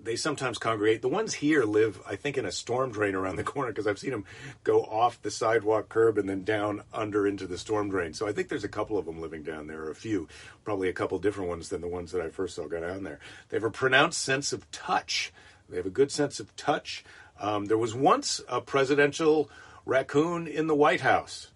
they 0.02 0.16
sometimes 0.16 0.58
congregate. 0.58 1.02
The 1.02 1.08
ones 1.08 1.34
here 1.34 1.64
live, 1.64 2.00
I 2.08 2.16
think, 2.16 2.36
in 2.36 2.44
a 2.44 2.52
storm 2.52 2.90
drain 2.90 3.14
around 3.14 3.36
the 3.36 3.44
corner 3.44 3.70
because 3.70 3.86
I've 3.86 3.98
seen 3.98 4.10
them 4.10 4.24
go 4.64 4.82
off 4.82 5.20
the 5.22 5.30
sidewalk 5.30 5.88
curb 5.88 6.18
and 6.18 6.28
then 6.28 6.44
down 6.44 6.82
under 6.92 7.26
into 7.26 7.46
the 7.46 7.58
storm 7.58 7.90
drain. 7.90 8.14
So 8.14 8.26
I 8.26 8.32
think 8.32 8.48
there's 8.48 8.64
a 8.64 8.68
couple 8.68 8.98
of 8.98 9.06
them 9.06 9.20
living 9.20 9.42
down 9.42 9.66
there, 9.66 9.82
or 9.82 9.90
a 9.90 9.94
few, 9.94 10.28
probably 10.64 10.88
a 10.88 10.92
couple 10.92 11.18
different 11.18 11.48
ones 11.48 11.68
than 11.68 11.80
the 11.80 11.88
ones 11.88 12.12
that 12.12 12.20
I 12.20 12.28
first 12.28 12.56
saw 12.56 12.66
go 12.66 12.80
down 12.80 13.04
there. 13.04 13.20
They 13.48 13.56
have 13.56 13.64
a 13.64 13.70
pronounced 13.70 14.20
sense 14.20 14.52
of 14.52 14.70
touch. 14.70 15.32
They 15.68 15.76
have 15.76 15.86
a 15.86 15.90
good 15.90 16.10
sense 16.10 16.40
of 16.40 16.54
touch. 16.56 17.04
Um, 17.40 17.66
there 17.66 17.78
was 17.78 17.94
once 17.94 18.40
a 18.48 18.60
presidential 18.60 19.50
raccoon 19.84 20.46
in 20.46 20.66
the 20.66 20.74
White 20.74 21.00
House. 21.00 21.48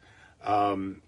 Um, 0.44 1.02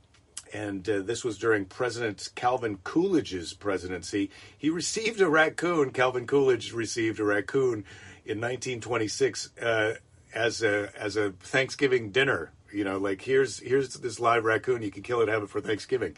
and 0.52 0.88
uh, 0.88 1.00
this 1.02 1.24
was 1.24 1.38
during 1.38 1.64
President 1.64 2.28
Calvin 2.34 2.78
Coolidge's 2.84 3.52
presidency. 3.52 4.30
He 4.56 4.70
received 4.70 5.20
a 5.20 5.28
raccoon. 5.28 5.90
Calvin 5.90 6.26
Coolidge 6.26 6.72
received 6.72 7.20
a 7.20 7.24
raccoon 7.24 7.84
in 8.24 8.40
1926 8.40 9.56
uh, 9.60 9.94
as 10.34 10.62
a 10.62 10.90
as 10.96 11.16
a 11.16 11.32
Thanksgiving 11.32 12.10
dinner. 12.10 12.52
You 12.72 12.84
know, 12.84 12.98
like 12.98 13.22
here's 13.22 13.58
here's 13.60 13.94
this 13.94 14.20
live 14.20 14.44
raccoon. 14.44 14.82
You 14.82 14.90
can 14.90 15.02
kill 15.02 15.20
it, 15.20 15.28
have 15.28 15.42
it 15.42 15.50
for 15.50 15.60
Thanksgiving. 15.60 16.16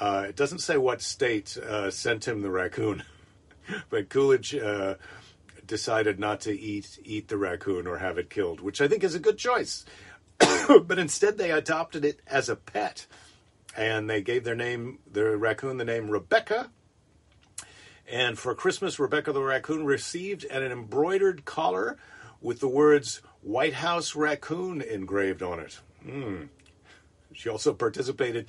Uh, 0.00 0.26
it 0.28 0.36
doesn't 0.36 0.58
say 0.58 0.76
what 0.76 1.00
state 1.00 1.56
uh, 1.56 1.90
sent 1.90 2.26
him 2.26 2.42
the 2.42 2.50
raccoon, 2.50 3.04
but 3.90 4.08
Coolidge 4.08 4.54
uh, 4.54 4.96
decided 5.66 6.18
not 6.18 6.40
to 6.42 6.58
eat 6.58 6.98
eat 7.04 7.28
the 7.28 7.36
raccoon 7.36 7.86
or 7.86 7.98
have 7.98 8.18
it 8.18 8.30
killed, 8.30 8.60
which 8.60 8.80
I 8.80 8.88
think 8.88 9.04
is 9.04 9.14
a 9.14 9.20
good 9.20 9.38
choice. 9.38 9.84
but 10.68 10.98
instead, 10.98 11.38
they 11.38 11.52
adopted 11.52 12.04
it 12.04 12.20
as 12.26 12.48
a 12.48 12.56
pet 12.56 13.06
and 13.76 14.08
they 14.08 14.22
gave 14.22 14.44
their 14.44 14.54
name, 14.54 14.98
their 15.10 15.36
raccoon, 15.36 15.76
the 15.76 15.84
name 15.84 16.10
Rebecca. 16.10 16.70
And 18.06 18.38
for 18.38 18.54
Christmas, 18.54 18.98
Rebecca 18.98 19.32
the 19.32 19.42
raccoon 19.42 19.84
received 19.84 20.44
an 20.44 20.62
embroidered 20.62 21.44
collar 21.44 21.96
with 22.40 22.60
the 22.60 22.68
words 22.68 23.22
White 23.40 23.74
House 23.74 24.14
Raccoon 24.14 24.82
engraved 24.82 25.42
on 25.42 25.60
it. 25.60 25.80
Mm. 26.06 26.48
She 27.32 27.48
also 27.48 27.72
participated 27.72 28.46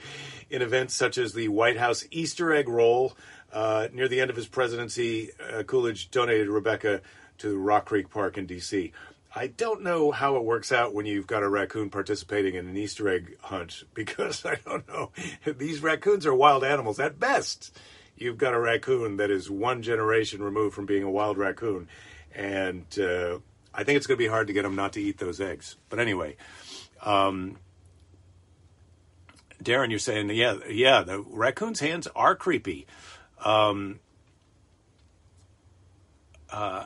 in 0.50 0.62
events 0.62 0.94
such 0.94 1.18
as 1.18 1.34
the 1.34 1.48
White 1.48 1.78
House 1.78 2.06
Easter 2.12 2.54
egg 2.54 2.70
roll. 2.70 3.18
Uh, 3.52 3.88
near 3.94 4.08
the 4.08 4.20
end 4.20 4.30
of 4.30 4.36
his 4.36 4.48
presidency, 4.48 5.32
uh, 5.40 5.64
Coolidge 5.64 6.12
donated 6.12 6.50
Rebecca 6.50 7.02
to 7.38 7.58
Rock 7.58 7.86
Creek 7.86 8.10
Park 8.10 8.38
in 8.38 8.46
D.C. 8.46 8.92
I 9.38 9.48
don't 9.48 9.84
know 9.84 10.12
how 10.12 10.38
it 10.38 10.46
works 10.46 10.72
out 10.72 10.94
when 10.94 11.06
you've 11.06 11.28
got 11.28 11.44
a 11.44 11.50
raccoon 11.50 11.90
participating 11.90 12.56
in 12.56 12.70
an 12.70 12.78
Easter 12.78 13.10
egg 13.10 13.36
hunt 13.42 13.84
because 13.94 14.46
I 14.46 14.56
don't 14.66 14.88
know. 14.88 15.12
These 15.46 15.84
raccoons 15.84 16.26
are 16.26 16.34
wild 16.34 16.64
animals 16.64 17.00
at 17.00 17.20
best. 17.20 17.78
You've 18.16 18.38
got 18.38 18.54
a 18.54 18.60
raccoon 18.60 19.18
that 19.18 19.30
is 19.30 19.50
one 19.50 19.82
generation 19.82 20.42
removed 20.42 20.74
from 20.74 20.86
being 20.86 21.04
a 21.04 21.12
wild 21.12 21.38
raccoon, 21.38 21.90
and 22.34 22.86
uh, 22.98 23.40
I 23.74 23.84
think 23.84 23.98
it's 23.98 24.08
going 24.08 24.18
to 24.18 24.24
be 24.24 24.30
hard 24.30 24.48
to 24.48 24.54
get 24.54 24.64
them 24.64 24.76
not 24.76 24.94
to 24.94 25.02
eat 25.02 25.18
those 25.18 25.42
eggs. 25.42 25.76
But 25.90 26.00
anyway, 26.00 26.38
um, 27.02 27.58
Darren, 29.62 29.90
you're 29.90 30.00
saying, 30.00 30.30
yeah, 30.30 30.60
yeah, 30.70 31.02
the 31.02 31.20
raccoon's 31.20 31.82
hands 31.82 32.08
are 32.16 32.38
creepy. 32.38 32.88
Um, 33.44 34.00
uh, 36.50 36.86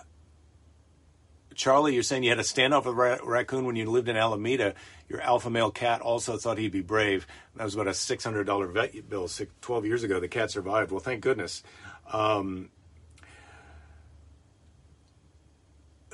Charlie, 1.60 1.94
you're 1.94 2.04
saying 2.04 2.24
you 2.24 2.30
had 2.30 2.40
a 2.40 2.44
standoff 2.44 2.86
with 2.86 2.94
a 2.94 2.94
ra- 2.94 3.18
raccoon 3.22 3.66
when 3.66 3.76
you 3.76 3.92
lived 3.92 4.08
in 4.08 4.16
Alameda. 4.16 4.76
Your 5.10 5.20
alpha 5.20 5.50
male 5.50 5.72
cat 5.72 6.00
also 6.00 6.38
thought 6.38 6.58
he'd 6.58 6.72
be 6.72 6.80
brave. 6.80 7.28
That 7.58 7.66
was 7.66 7.76
about 7.76 7.88
a 7.88 7.92
$600 7.92 8.72
vet 8.72 9.10
bill 9.10 9.28
six, 9.28 9.52
12 9.60 9.86
years 9.86 10.04
ago. 10.04 10.22
The 10.22 10.30
cat 10.30 10.52
survived. 10.52 10.90
Well, 10.90 11.02
thank 11.02 11.20
goodness. 11.20 11.62
Um, 12.14 12.70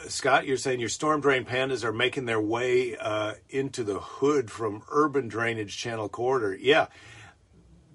Scott, 0.07 0.47
you're 0.47 0.57
saying 0.57 0.79
your 0.79 0.89
storm 0.89 1.21
drain 1.21 1.45
pandas 1.45 1.83
are 1.83 1.93
making 1.93 2.25
their 2.25 2.41
way 2.41 2.97
uh, 2.97 3.35
into 3.47 3.83
the 3.83 3.99
hood 3.99 4.49
from 4.49 4.81
urban 4.89 5.27
drainage 5.27 5.77
channel 5.77 6.09
corridor. 6.09 6.57
Yeah, 6.59 6.87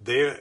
they 0.00 0.38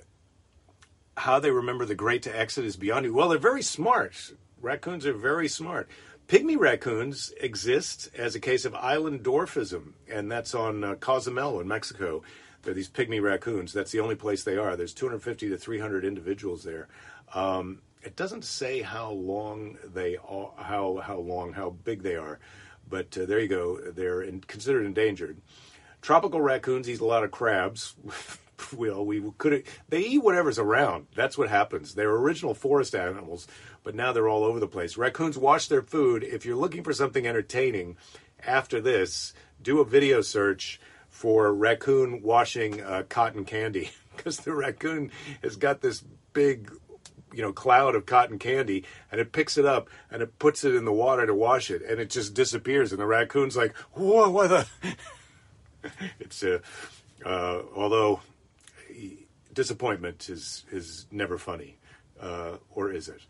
how 1.18 1.40
they 1.40 1.50
remember 1.50 1.86
the 1.86 1.96
great 1.96 2.22
to 2.24 2.40
exit 2.40 2.66
is 2.66 2.78
beyond 2.78 3.06
you. 3.06 3.16
Well, 3.16 3.30
they're 3.30 3.40
very 3.40 3.64
smart. 3.64 4.32
Raccoons 4.62 5.08
are 5.08 5.14
very 5.14 5.48
smart. 5.48 5.90
Pygmy 6.30 6.60
raccoons 6.60 7.34
exist 7.42 8.12
as 8.16 8.36
a 8.36 8.40
case 8.40 8.64
of 8.64 8.76
island 8.76 9.24
dwarfism, 9.24 9.94
and 10.08 10.32
that's 10.32 10.54
on 10.54 10.84
uh, 10.84 10.94
Cozumel 10.94 11.60
in 11.60 11.68
Mexico. 11.68 12.22
They're 12.62 12.76
these 12.76 12.88
pygmy 12.88 13.20
raccoons. 13.20 13.74
That's 13.74 13.92
the 13.92 14.02
only 14.02 14.14
place 14.14 14.44
they 14.44 14.56
are. 14.56 14.76
There's 14.76 14.94
250 14.94 15.50
to 15.50 15.58
300 15.58 16.06
individuals 16.06 16.64
there. 16.64 16.88
Um, 17.34 17.82
it 18.04 18.16
doesn't 18.16 18.46
say 18.46 18.84
how 18.84 19.10
long 19.10 19.80
they 19.84 20.18
are, 20.18 20.52
how 20.56 21.02
how 21.04 21.18
long, 21.18 21.54
how 21.54 21.72
big 21.72 22.04
they 22.04 22.16
are, 22.16 22.38
but 22.88 23.18
uh, 23.18 23.26
there 23.26 23.40
you 23.40 23.48
go. 23.48 23.80
They're 23.90 24.22
in, 24.22 24.42
considered 24.42 24.86
endangered. 24.86 25.42
Tropical 26.04 26.42
raccoons 26.42 26.88
eat 26.88 27.00
a 27.00 27.06
lot 27.06 27.24
of 27.24 27.32
crabs. 27.32 27.96
well, 28.76 29.06
we 29.06 29.24
could 29.38 29.64
they 29.90 30.00
eat 30.02 30.24
whatever's 30.24 30.60
around. 30.60 31.08
That's 31.16 31.38
what 31.38 31.50
happens. 31.50 31.96
They're 31.96 32.12
original 32.12 32.54
forest 32.54 32.96
animals 32.96 33.48
but 33.84 33.96
now 33.96 34.12
they're 34.12 34.28
all 34.28 34.44
over 34.44 34.60
the 34.60 34.68
place. 34.68 34.98
Raccoons 34.98 35.38
wash 35.38 35.68
their 35.68 35.82
food. 35.82 36.24
If 36.24 36.46
you're 36.46 36.56
looking 36.56 36.84
for 36.84 36.94
something 36.94 37.26
entertaining 37.26 37.98
after 38.46 38.80
this, 38.80 39.34
do 39.62 39.80
a 39.80 39.86
video 39.86 40.22
search 40.22 40.80
for 41.10 41.54
raccoon 41.54 42.22
washing 42.22 42.82
uh, 42.82 43.04
cotton 43.10 43.46
candy 43.46 43.90
because 44.16 44.38
the 44.42 44.54
raccoon 44.54 45.12
has 45.42 45.56
got 45.56 45.82
this 45.82 46.04
big 46.34 46.72
you 47.34 47.42
know 47.42 47.52
cloud 47.52 47.96
of 47.96 48.06
cotton 48.06 48.40
candy 48.40 48.86
and 49.12 49.20
it 49.20 49.32
picks 49.32 49.58
it 49.58 49.66
up 49.66 49.90
and 50.12 50.22
it 50.22 50.38
puts 50.40 50.64
it 50.64 50.74
in 50.74 50.86
the 50.86 50.94
water 50.94 51.26
to 51.26 51.34
wash 51.34 51.70
it 51.70 51.82
and 51.82 52.00
it 52.00 52.10
just 52.10 52.34
disappears 52.34 52.92
and 52.92 53.02
the 53.02 53.06
raccoon's 53.06 53.58
like 53.58 53.76
whoa 53.94 54.30
what 54.30 54.48
the 54.48 54.68
it's 56.20 56.44
uh, 56.44 56.60
uh, 57.26 57.62
although 57.76 58.20
disappointment 59.62 60.30
is 60.30 60.66
is 60.72 60.88
never 61.12 61.38
funny 61.38 61.72
uh, 62.28 62.54
or 62.78 62.92
is 63.00 63.06
it 63.10 63.22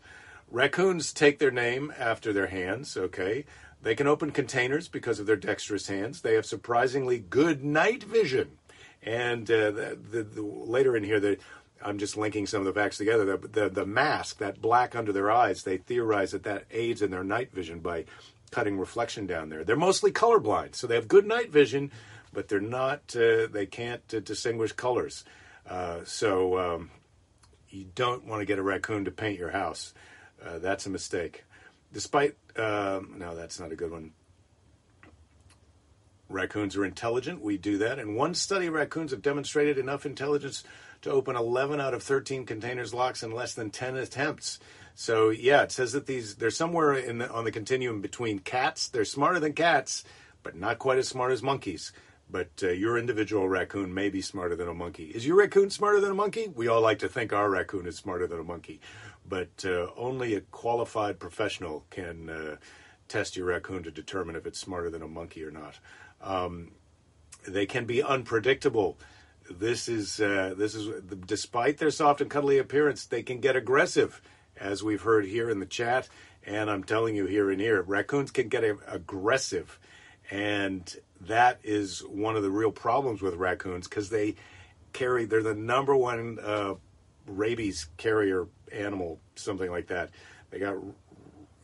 Raccoons 0.50 1.12
take 1.12 1.38
their 1.38 1.52
name 1.52 1.92
after 1.96 2.32
their 2.32 2.48
hands, 2.48 2.96
okay? 2.96 3.44
They 3.82 3.94
can 3.94 4.08
open 4.08 4.32
containers 4.32 4.88
because 4.88 5.20
of 5.20 5.26
their 5.26 5.36
dexterous 5.36 5.86
hands. 5.86 6.20
They 6.20 6.34
have 6.34 6.44
surprisingly 6.44 7.18
good 7.20 7.64
night 7.64 8.02
vision. 8.02 8.58
And 9.02 9.48
uh, 9.48 9.70
the, 9.70 9.98
the, 10.10 10.22
the, 10.24 10.42
later 10.42 10.96
in 10.96 11.04
here, 11.04 11.20
the, 11.20 11.38
I'm 11.80 11.98
just 11.98 12.16
linking 12.16 12.46
some 12.46 12.60
of 12.60 12.66
the 12.66 12.78
facts 12.78 12.98
together. 12.98 13.24
The, 13.24 13.48
the, 13.48 13.68
the 13.70 13.86
mask, 13.86 14.38
that 14.38 14.60
black 14.60 14.96
under 14.96 15.12
their 15.12 15.30
eyes, 15.30 15.62
they 15.62 15.78
theorize 15.78 16.32
that 16.32 16.42
that 16.42 16.64
aids 16.72 17.00
in 17.00 17.12
their 17.12 17.24
night 17.24 17.52
vision 17.52 17.78
by 17.78 18.04
cutting 18.50 18.76
reflection 18.76 19.26
down 19.26 19.50
there. 19.50 19.62
They're 19.62 19.76
mostly 19.76 20.10
colorblind, 20.10 20.74
so 20.74 20.88
they 20.88 20.96
have 20.96 21.06
good 21.06 21.26
night 21.26 21.50
vision, 21.50 21.92
but 22.32 22.48
they're 22.48 22.60
not. 22.60 23.14
Uh, 23.14 23.46
they 23.46 23.66
can't 23.66 24.02
uh, 24.12 24.18
distinguish 24.18 24.72
colors. 24.72 25.24
Uh, 25.68 26.00
so 26.04 26.58
um, 26.58 26.90
you 27.68 27.86
don't 27.94 28.24
want 28.24 28.40
to 28.40 28.46
get 28.46 28.58
a 28.58 28.62
raccoon 28.62 29.04
to 29.04 29.10
paint 29.10 29.38
your 29.38 29.50
house. 29.50 29.94
Uh, 30.44 30.58
that's 30.58 30.86
a 30.86 30.90
mistake. 30.90 31.44
Despite, 31.92 32.36
uh, 32.56 33.00
no, 33.16 33.34
that's 33.34 33.60
not 33.60 33.72
a 33.72 33.76
good 33.76 33.90
one. 33.90 34.12
Raccoons 36.28 36.76
are 36.76 36.84
intelligent. 36.84 37.42
We 37.42 37.58
do 37.58 37.78
that. 37.78 37.98
In 37.98 38.14
one 38.14 38.34
study, 38.34 38.68
raccoons 38.68 39.10
have 39.10 39.22
demonstrated 39.22 39.78
enough 39.78 40.06
intelligence 40.06 40.62
to 41.02 41.10
open 41.10 41.34
11 41.34 41.80
out 41.80 41.94
of 41.94 42.02
13 42.02 42.46
containers 42.46 42.94
locks 42.94 43.22
in 43.22 43.32
less 43.32 43.54
than 43.54 43.70
10 43.70 43.96
attempts. 43.96 44.60
So 44.94 45.30
yeah, 45.30 45.62
it 45.62 45.72
says 45.72 45.92
that 45.92 46.06
these 46.06 46.36
they're 46.36 46.50
somewhere 46.50 46.94
in 46.94 47.18
the, 47.18 47.30
on 47.30 47.44
the 47.44 47.50
continuum 47.50 48.00
between 48.00 48.38
cats. 48.38 48.88
They're 48.88 49.04
smarter 49.04 49.40
than 49.40 49.54
cats, 49.54 50.04
but 50.42 50.56
not 50.56 50.78
quite 50.78 50.98
as 50.98 51.08
smart 51.08 51.32
as 51.32 51.42
monkeys. 51.42 51.92
But 52.30 52.50
uh, 52.62 52.68
your 52.68 52.96
individual 52.96 53.48
raccoon 53.48 53.92
may 53.92 54.08
be 54.08 54.22
smarter 54.22 54.54
than 54.54 54.68
a 54.68 54.74
monkey. 54.74 55.06
Is 55.06 55.26
your 55.26 55.36
raccoon 55.36 55.70
smarter 55.70 56.00
than 56.00 56.12
a 56.12 56.14
monkey? 56.14 56.48
We 56.48 56.68
all 56.68 56.80
like 56.80 57.00
to 57.00 57.08
think 57.08 57.32
our 57.32 57.50
raccoon 57.50 57.86
is 57.86 57.96
smarter 57.96 58.26
than 58.26 58.38
a 58.38 58.44
monkey, 58.44 58.80
but 59.28 59.64
uh, 59.64 59.88
only 59.96 60.34
a 60.34 60.40
qualified 60.40 61.18
professional 61.18 61.84
can 61.90 62.30
uh, 62.30 62.56
test 63.08 63.36
your 63.36 63.46
raccoon 63.46 63.82
to 63.82 63.90
determine 63.90 64.36
if 64.36 64.46
it's 64.46 64.60
smarter 64.60 64.90
than 64.90 65.02
a 65.02 65.08
monkey 65.08 65.42
or 65.44 65.50
not. 65.50 65.78
Um, 66.22 66.72
they 67.46 67.66
can 67.66 67.84
be 67.84 68.02
unpredictable. 68.02 68.98
This 69.50 69.88
is 69.88 70.20
uh, 70.20 70.54
this 70.56 70.74
is 70.74 71.02
despite 71.26 71.78
their 71.78 71.90
soft 71.90 72.20
and 72.20 72.30
cuddly 72.30 72.58
appearance, 72.58 73.06
they 73.06 73.22
can 73.22 73.40
get 73.40 73.56
aggressive, 73.56 74.22
as 74.56 74.82
we've 74.82 75.02
heard 75.02 75.24
here 75.24 75.50
in 75.50 75.58
the 75.58 75.66
chat. 75.66 76.08
And 76.44 76.70
I'm 76.70 76.84
telling 76.84 77.16
you 77.16 77.26
here 77.26 77.50
and 77.50 77.60
here, 77.60 77.82
raccoons 77.82 78.30
can 78.30 78.48
get 78.48 78.64
aggressive, 78.86 79.78
and 80.30 80.94
that 81.22 81.60
is 81.62 82.00
one 82.00 82.36
of 82.36 82.42
the 82.42 82.50
real 82.50 82.72
problems 82.72 83.20
with 83.20 83.34
raccoons 83.34 83.86
because 83.86 84.08
they 84.10 84.36
carry. 84.92 85.24
They're 85.24 85.42
the 85.42 85.54
number 85.54 85.94
one 85.96 86.38
uh, 86.42 86.74
rabies 87.26 87.88
carrier 87.96 88.46
animal, 88.72 89.20
something 89.34 89.70
like 89.70 89.88
that. 89.88 90.10
They 90.50 90.58
got 90.58 90.76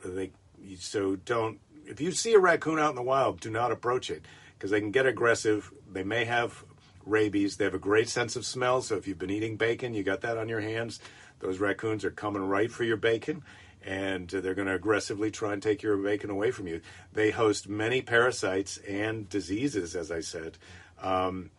they 0.04 0.32
so 0.78 1.16
don't 1.16 1.58
if 1.86 2.00
you 2.00 2.12
see 2.12 2.34
a 2.34 2.38
raccoon 2.38 2.78
out 2.78 2.90
in 2.90 2.96
the 2.96 3.02
wild, 3.02 3.40
do 3.40 3.50
not 3.50 3.72
approach 3.72 4.10
it 4.10 4.24
because 4.54 4.70
they 4.70 4.80
can 4.80 4.90
get 4.90 5.06
aggressive. 5.06 5.72
They 5.90 6.02
may 6.02 6.24
have 6.24 6.64
rabies. 7.04 7.56
They 7.56 7.64
have 7.64 7.74
a 7.74 7.78
great 7.78 8.08
sense 8.08 8.36
of 8.36 8.44
smell. 8.44 8.82
So 8.82 8.96
if 8.96 9.06
you've 9.06 9.18
been 9.18 9.30
eating 9.30 9.56
bacon, 9.56 9.94
you 9.94 10.02
got 10.02 10.20
that 10.22 10.36
on 10.36 10.48
your 10.48 10.60
hands. 10.60 10.98
Those 11.38 11.58
raccoons 11.58 12.04
are 12.04 12.10
coming 12.10 12.42
right 12.42 12.70
for 12.70 12.84
your 12.84 12.96
bacon 12.96 13.42
and 13.86 14.28
they're 14.28 14.54
going 14.54 14.66
to 14.66 14.74
aggressively 14.74 15.30
try 15.30 15.52
and 15.52 15.62
take 15.62 15.82
your 15.82 15.96
bacon 15.96 16.28
away 16.28 16.50
from 16.50 16.66
you. 16.66 16.80
They 17.12 17.30
host 17.30 17.68
many 17.68 18.02
parasites 18.02 18.78
and 18.78 19.28
diseases, 19.28 19.94
as 19.94 20.10
I 20.10 20.20
said. 20.20 20.58
Um, 21.00 21.50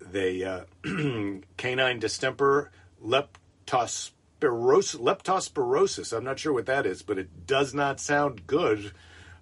they 0.00 0.42
uh, 0.42 0.64
canine 1.56 2.00
distemper, 2.00 2.70
leptospirosis, 3.02 4.12
leptospirosis. 4.40 6.16
I'm 6.16 6.24
not 6.24 6.40
sure 6.40 6.52
what 6.52 6.66
that 6.66 6.84
is, 6.84 7.02
but 7.02 7.18
it 7.18 7.46
does 7.46 7.72
not 7.72 8.00
sound 8.00 8.46
good. 8.48 8.90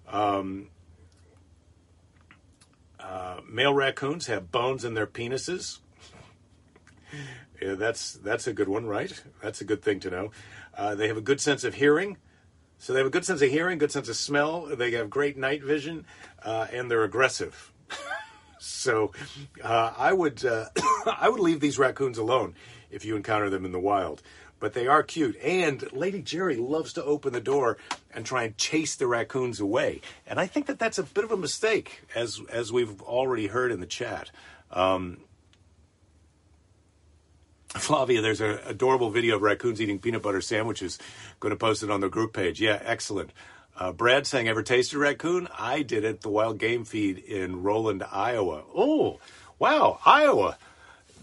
Um, 0.07 0.69
uh, 2.99 3.41
male 3.49 3.73
raccoons 3.73 4.27
have 4.27 4.51
bones 4.51 4.85
in 4.85 4.93
their 4.93 5.07
penises. 5.07 5.79
Yeah, 7.63 7.75
that's 7.75 8.13
that's 8.13 8.47
a 8.47 8.53
good 8.53 8.67
one, 8.67 8.85
right? 8.85 9.21
That's 9.41 9.61
a 9.61 9.63
good 9.63 9.81
thing 9.81 10.01
to 10.01 10.09
know. 10.09 10.31
Uh, 10.77 10.95
they 10.95 11.07
have 11.07 11.17
a 11.17 11.21
good 11.21 11.39
sense 11.39 11.63
of 11.63 11.75
hearing. 11.75 12.17
So 12.77 12.91
they 12.91 12.99
have 12.99 13.07
a 13.07 13.11
good 13.11 13.23
sense 13.23 13.41
of 13.41 13.49
hearing, 13.49 13.77
good 13.77 13.93
sense 13.93 14.09
of 14.09 14.17
smell. 14.17 14.65
They 14.65 14.91
have 14.91 15.09
great 15.09 15.37
night 15.37 15.63
vision, 15.63 16.05
uh, 16.43 16.67
and 16.73 16.91
they're 16.91 17.05
aggressive. 17.05 17.71
so 18.59 19.13
uh, 19.63 19.93
I 19.97 20.11
would 20.11 20.43
uh, 20.43 20.65
I 21.05 21.29
would 21.29 21.39
leave 21.39 21.61
these 21.61 21.79
raccoons 21.79 22.17
alone 22.17 22.55
if 22.91 23.05
you 23.05 23.15
encounter 23.15 23.49
them 23.49 23.63
in 23.63 23.71
the 23.71 23.79
wild. 23.79 24.21
But 24.59 24.73
they 24.73 24.87
are 24.87 25.03
cute, 25.03 25.37
and 25.41 25.89
Lady 25.93 26.21
Jerry 26.21 26.57
loves 26.57 26.93
to 26.93 27.03
open 27.03 27.31
the 27.31 27.41
door 27.41 27.77
and 28.13 28.25
try 28.25 28.43
and 28.43 28.57
chase 28.57 28.95
the 28.95 29.07
raccoons 29.07 29.61
away. 29.61 30.01
And 30.27 30.39
I 30.39 30.47
think 30.47 30.65
that 30.65 30.79
that's 30.79 30.97
a 30.97 31.03
bit 31.03 31.23
of 31.23 31.31
a 31.31 31.37
mistake, 31.37 32.01
as 32.13 32.41
as 32.49 32.73
we've 32.73 33.01
already 33.01 33.47
heard 33.47 33.71
in 33.71 33.79
the 33.79 33.85
chat. 33.85 34.31
Um, 34.71 35.19
Flavia, 37.77 38.21
there's 38.21 38.41
an 38.41 38.59
adorable 38.67 39.09
video 39.09 39.37
of 39.37 39.41
raccoons 39.41 39.81
eating 39.81 39.97
peanut 39.97 40.21
butter 40.21 40.41
sandwiches. 40.41 40.99
Going 41.39 41.49
to 41.49 41.57
post 41.57 41.81
it 41.81 41.89
on 41.89 42.01
the 42.01 42.09
group 42.09 42.31
page. 42.33 42.61
Yeah, 42.61 42.79
excellent. 42.83 43.31
Uh, 43.75 43.91
Brad 43.91 44.27
saying, 44.27 44.47
ever 44.47 44.61
tasted 44.61 44.99
raccoon? 44.99 45.47
I 45.57 45.81
did 45.81 46.03
it, 46.03 46.21
the 46.21 46.29
wild 46.29 46.59
game 46.59 46.85
feed 46.85 47.17
in 47.17 47.63
Roland, 47.63 48.03
Iowa. 48.11 48.63
Oh, 48.75 49.19
wow, 49.57 49.97
Iowa. 50.05 50.59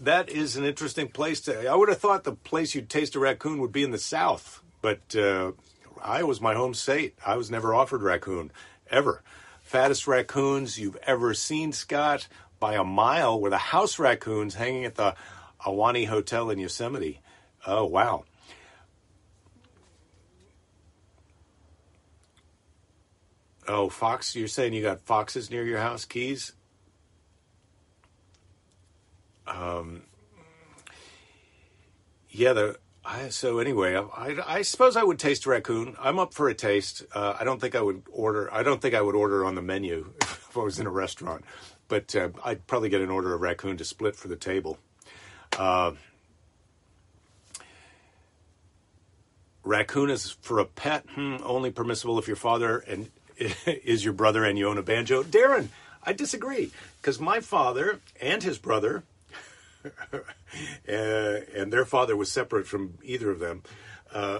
That 0.01 0.29
is 0.29 0.57
an 0.57 0.65
interesting 0.65 1.07
place 1.07 1.39
to. 1.41 1.67
I 1.67 1.75
would 1.75 1.87
have 1.87 1.99
thought 1.99 2.25
the 2.25 2.33
place 2.33 2.75
you'd 2.75 2.89
taste 2.89 3.15
a 3.15 3.19
raccoon 3.19 3.61
would 3.61 3.71
be 3.71 3.83
in 3.83 3.91
the 3.91 3.97
South, 3.97 4.61
but 4.81 5.15
uh, 5.15 5.53
Iowa's 6.03 6.41
my 6.41 6.53
home 6.53 6.73
state. 6.73 7.15
I 7.25 7.37
was 7.37 7.49
never 7.49 7.73
offered 7.73 8.01
raccoon, 8.01 8.51
ever. 8.89 9.21
Fattest 9.63 10.05
raccoons 10.05 10.77
you've 10.77 10.97
ever 11.03 11.33
seen, 11.33 11.71
Scott, 11.71 12.27
by 12.59 12.73
a 12.73 12.83
mile, 12.83 13.39
were 13.39 13.51
the 13.51 13.57
house 13.57 13.99
raccoons 13.99 14.55
hanging 14.55 14.83
at 14.83 14.95
the 14.95 15.15
Ahwahnee 15.65 16.07
Hotel 16.07 16.49
in 16.49 16.59
Yosemite. 16.59 17.19
Oh, 17.65 17.85
wow. 17.85 18.25
Oh, 23.67 23.89
fox, 23.89 24.35
you're 24.35 24.47
saying 24.47 24.73
you 24.73 24.81
got 24.81 25.01
foxes 25.01 25.51
near 25.51 25.63
your 25.63 25.77
house, 25.77 26.03
Keys? 26.03 26.53
Um, 29.47 30.03
yeah, 32.29 32.53
the 32.53 32.77
I, 33.03 33.29
so 33.29 33.59
anyway, 33.59 33.95
I, 33.95 34.37
I, 34.45 34.61
suppose 34.61 34.95
I 34.95 35.03
would 35.03 35.17
taste 35.17 35.47
raccoon. 35.47 35.95
I'm 35.99 36.19
up 36.19 36.33
for 36.33 36.49
a 36.49 36.53
taste. 36.53 37.03
Uh, 37.13 37.35
I 37.39 37.43
don't 37.43 37.59
think 37.59 37.75
I 37.75 37.81
would 37.81 38.03
order. 38.11 38.53
I 38.53 38.61
don't 38.61 38.79
think 38.79 38.93
I 38.93 39.01
would 39.01 39.15
order 39.15 39.43
on 39.43 39.55
the 39.55 39.61
menu 39.61 40.13
if 40.21 40.55
I 40.55 40.61
was 40.61 40.79
in 40.79 40.85
a 40.85 40.91
restaurant, 40.91 41.43
but 41.87 42.15
uh, 42.15 42.29
I'd 42.45 42.67
probably 42.67 42.89
get 42.89 43.01
an 43.01 43.09
order 43.09 43.33
of 43.33 43.41
raccoon 43.41 43.77
to 43.77 43.85
split 43.85 44.15
for 44.15 44.27
the 44.27 44.35
table. 44.35 44.77
Uh, 45.57 45.91
raccoon 49.63 50.09
is 50.09 50.31
for 50.41 50.59
a 50.59 50.65
pet 50.65 51.05
hmm, 51.13 51.37
only 51.43 51.71
permissible 51.71 52.17
if 52.19 52.27
your 52.27 52.35
father 52.35 52.79
and 52.79 53.09
is 53.65 54.03
your 54.03 54.13
brother 54.13 54.43
and 54.43 54.57
you 54.57 54.67
own 54.67 54.77
a 54.77 54.83
banjo. 54.83 55.23
Darren, 55.23 55.69
I 56.03 56.13
disagree 56.13 56.71
because 56.99 57.19
my 57.19 57.39
father 57.39 57.99
and 58.19 58.41
his 58.43 58.57
brother, 58.57 59.03
uh, 60.13 60.19
and 60.87 61.71
their 61.71 61.85
father 61.85 62.15
was 62.15 62.31
separate 62.31 62.67
from 62.67 62.97
either 63.03 63.31
of 63.31 63.39
them. 63.39 63.63
Uh, 64.13 64.39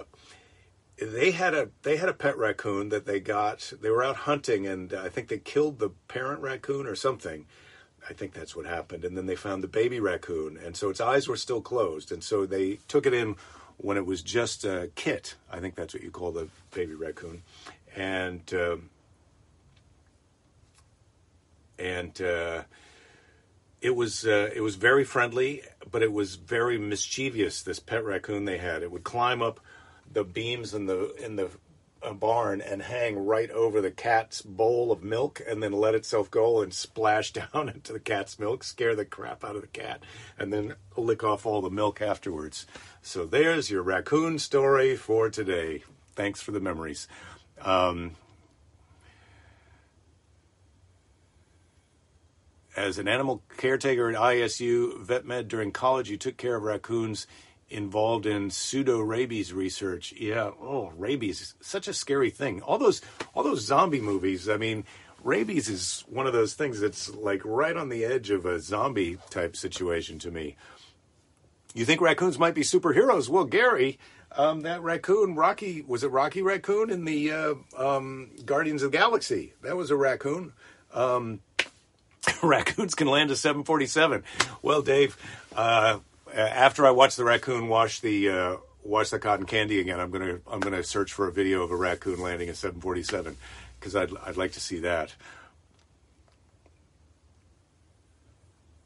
they 1.01 1.31
had 1.31 1.55
a 1.55 1.69
they 1.81 1.97
had 1.97 2.09
a 2.09 2.13
pet 2.13 2.37
raccoon 2.37 2.89
that 2.89 3.05
they 3.05 3.19
got. 3.19 3.73
They 3.81 3.89
were 3.89 4.03
out 4.03 4.17
hunting, 4.17 4.67
and 4.67 4.93
I 4.93 5.09
think 5.09 5.29
they 5.29 5.39
killed 5.39 5.79
the 5.79 5.89
parent 6.07 6.41
raccoon 6.41 6.85
or 6.85 6.95
something. 6.95 7.45
I 8.09 8.13
think 8.13 8.33
that's 8.33 8.55
what 8.55 8.65
happened. 8.65 9.05
And 9.05 9.15
then 9.15 9.25
they 9.25 9.35
found 9.35 9.63
the 9.63 9.67
baby 9.67 9.99
raccoon, 9.99 10.57
and 10.57 10.75
so 10.75 10.89
its 10.89 11.01
eyes 11.01 11.27
were 11.27 11.37
still 11.37 11.61
closed, 11.61 12.11
and 12.11 12.23
so 12.23 12.45
they 12.45 12.79
took 12.87 13.05
it 13.05 13.13
in 13.13 13.35
when 13.77 13.97
it 13.97 14.05
was 14.05 14.21
just 14.21 14.63
a 14.63 14.89
kit. 14.95 15.35
I 15.51 15.59
think 15.59 15.75
that's 15.75 15.93
what 15.93 16.03
you 16.03 16.11
call 16.11 16.31
the 16.31 16.47
baby 16.71 16.93
raccoon, 16.93 17.43
and 17.95 18.53
uh, 18.53 18.77
and 21.79 22.21
uh, 22.21 22.63
it 23.81 23.95
was 23.95 24.25
uh, 24.25 24.49
it 24.55 24.61
was 24.61 24.75
very 24.75 25.03
friendly, 25.03 25.63
but 25.89 26.03
it 26.03 26.11
was 26.11 26.35
very 26.35 26.77
mischievous. 26.77 27.63
This 27.63 27.79
pet 27.79 28.05
raccoon 28.05 28.45
they 28.45 28.59
had, 28.59 28.83
it 28.83 28.91
would 28.91 29.03
climb 29.03 29.41
up 29.41 29.59
the 30.11 30.23
beams 30.23 30.73
in 30.73 30.85
the 30.85 31.13
in 31.15 31.35
the 31.35 31.49
a 32.03 32.13
barn 32.13 32.61
and 32.61 32.81
hang 32.81 33.17
right 33.17 33.49
over 33.51 33.81
the 33.81 33.91
cat's 33.91 34.41
bowl 34.41 34.91
of 34.91 35.03
milk 35.03 35.41
and 35.47 35.61
then 35.61 35.71
let 35.71 35.95
itself 35.95 36.31
go 36.31 36.61
and 36.61 36.73
splash 36.73 37.31
down 37.53 37.69
into 37.69 37.93
the 37.93 37.99
cat's 37.99 38.39
milk, 38.39 38.63
scare 38.63 38.95
the 38.95 39.05
crap 39.05 39.43
out 39.43 39.55
of 39.55 39.61
the 39.61 39.67
cat, 39.67 40.01
and 40.37 40.51
then 40.51 40.75
lick 40.97 41.23
off 41.23 41.45
all 41.45 41.61
the 41.61 41.69
milk 41.69 42.01
afterwards. 42.01 42.65
So 43.01 43.25
there's 43.25 43.69
your 43.69 43.83
raccoon 43.83 44.39
story 44.39 44.95
for 44.95 45.29
today. 45.29 45.83
Thanks 46.15 46.41
for 46.41 46.51
the 46.51 46.59
memories. 46.59 47.07
Um, 47.61 48.15
as 52.75 52.97
an 52.97 53.07
animal 53.07 53.43
caretaker 53.57 54.09
at 54.09 54.15
ISU 54.15 54.99
vet 54.99 55.25
med 55.25 55.47
during 55.47 55.71
college, 55.71 56.09
you 56.09 56.17
took 56.17 56.37
care 56.37 56.55
of 56.55 56.63
raccoons 56.63 57.27
involved 57.71 58.25
in 58.25 58.49
pseudorabies 58.49 59.53
research. 59.53 60.13
Yeah, 60.13 60.51
oh, 60.61 60.91
rabies, 60.97 61.55
such 61.61 61.87
a 61.87 61.93
scary 61.93 62.29
thing. 62.29 62.61
All 62.61 62.77
those 62.77 63.01
all 63.33 63.43
those 63.43 63.61
zombie 63.61 64.01
movies. 64.01 64.49
I 64.49 64.57
mean, 64.57 64.83
rabies 65.23 65.69
is 65.69 66.03
one 66.07 66.27
of 66.27 66.33
those 66.33 66.53
things 66.53 66.79
that's 66.79 67.13
like 67.15 67.41
right 67.43 67.75
on 67.75 67.89
the 67.89 68.05
edge 68.05 68.29
of 68.29 68.45
a 68.45 68.59
zombie 68.59 69.17
type 69.29 69.55
situation 69.55 70.19
to 70.19 70.31
me. 70.31 70.57
You 71.73 71.85
think 71.85 72.01
raccoons 72.01 72.37
might 72.37 72.53
be 72.53 72.61
superheroes? 72.61 73.29
Well, 73.29 73.45
Gary, 73.45 73.97
um, 74.33 74.61
that 74.61 74.81
raccoon, 74.81 75.35
Rocky, 75.35 75.81
was 75.81 76.03
it 76.03 76.11
Rocky 76.11 76.41
Raccoon 76.41 76.89
in 76.89 77.05
the 77.05 77.31
uh, 77.31 77.53
um, 77.77 78.31
Guardians 78.45 78.83
of 78.83 78.91
the 78.91 78.97
Galaxy? 78.97 79.53
That 79.61 79.77
was 79.77 79.91
a 79.91 79.95
raccoon. 79.95 80.53
Um, 80.93 81.39
raccoons 82.43 82.95
can 82.95 83.07
land 83.07 83.31
a 83.31 83.35
747. 83.35 84.23
Well, 84.61 84.81
Dave, 84.81 85.17
uh, 85.55 85.99
after 86.33 86.85
I 86.85 86.91
watch 86.91 87.15
the 87.15 87.23
raccoon 87.23 87.67
wash 87.67 87.99
the 87.99 88.29
uh, 88.29 88.57
wash 88.83 89.09
the 89.09 89.19
cotton 89.19 89.45
candy 89.45 89.79
again, 89.79 89.99
I'm 89.99 90.11
gonna 90.11 90.39
I'm 90.47 90.59
gonna 90.59 90.83
search 90.83 91.13
for 91.13 91.27
a 91.27 91.31
video 91.31 91.63
of 91.63 91.71
a 91.71 91.75
raccoon 91.75 92.19
landing 92.19 92.49
a 92.49 92.53
747 92.53 93.37
because 93.79 93.95
I'd 93.95 94.11
I'd 94.25 94.37
like 94.37 94.53
to 94.53 94.59
see 94.59 94.79
that. 94.79 95.13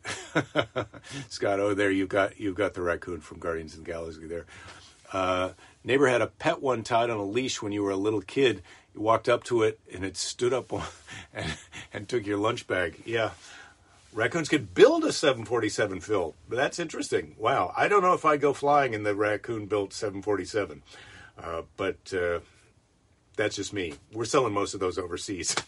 Scott, 1.29 1.59
oh, 1.59 1.73
there 1.73 1.91
you 1.91 2.07
got 2.07 2.39
you've 2.39 2.55
got 2.55 2.73
the 2.73 2.81
raccoon 2.81 3.21
from 3.21 3.39
Guardians 3.39 3.73
of 3.73 3.83
the 3.83 3.91
Galaxy. 3.91 4.27
There, 4.27 4.45
uh, 5.13 5.51
neighbor 5.83 6.07
had 6.07 6.21
a 6.21 6.27
pet 6.27 6.61
one 6.61 6.83
tied 6.83 7.09
on 7.09 7.17
a 7.17 7.23
leash 7.23 7.61
when 7.61 7.71
you 7.71 7.83
were 7.83 7.91
a 7.91 7.97
little 7.97 8.21
kid. 8.21 8.61
You 8.93 9.01
walked 9.01 9.29
up 9.29 9.43
to 9.45 9.63
it 9.63 9.79
and 9.93 10.05
it 10.05 10.17
stood 10.17 10.53
up 10.53 10.71
and, 11.33 11.57
and 11.93 12.07
took 12.07 12.25
your 12.25 12.37
lunch 12.37 12.67
bag. 12.67 13.01
Yeah, 13.05 13.31
raccoons 14.15 14.49
could 14.49 14.73
build 14.73 15.03
a 15.03 15.11
747, 15.11 15.99
Phil. 15.99 16.35
That's 16.49 16.79
interesting. 16.79 17.35
Wow, 17.37 17.73
I 17.75 17.87
don't 17.87 18.01
know 18.01 18.13
if 18.13 18.25
I'd 18.25 18.41
go 18.41 18.53
flying 18.53 18.93
in 18.93 19.03
the 19.03 19.13
raccoon-built 19.13 19.93
747, 19.93 20.81
uh, 21.37 21.63
but 21.75 22.13
uh, 22.13 22.39
that's 23.35 23.57
just 23.57 23.73
me. 23.73 23.93
We're 24.13 24.25
selling 24.25 24.53
most 24.53 24.73
of 24.73 24.79
those 24.79 24.97
overseas. 24.97 25.55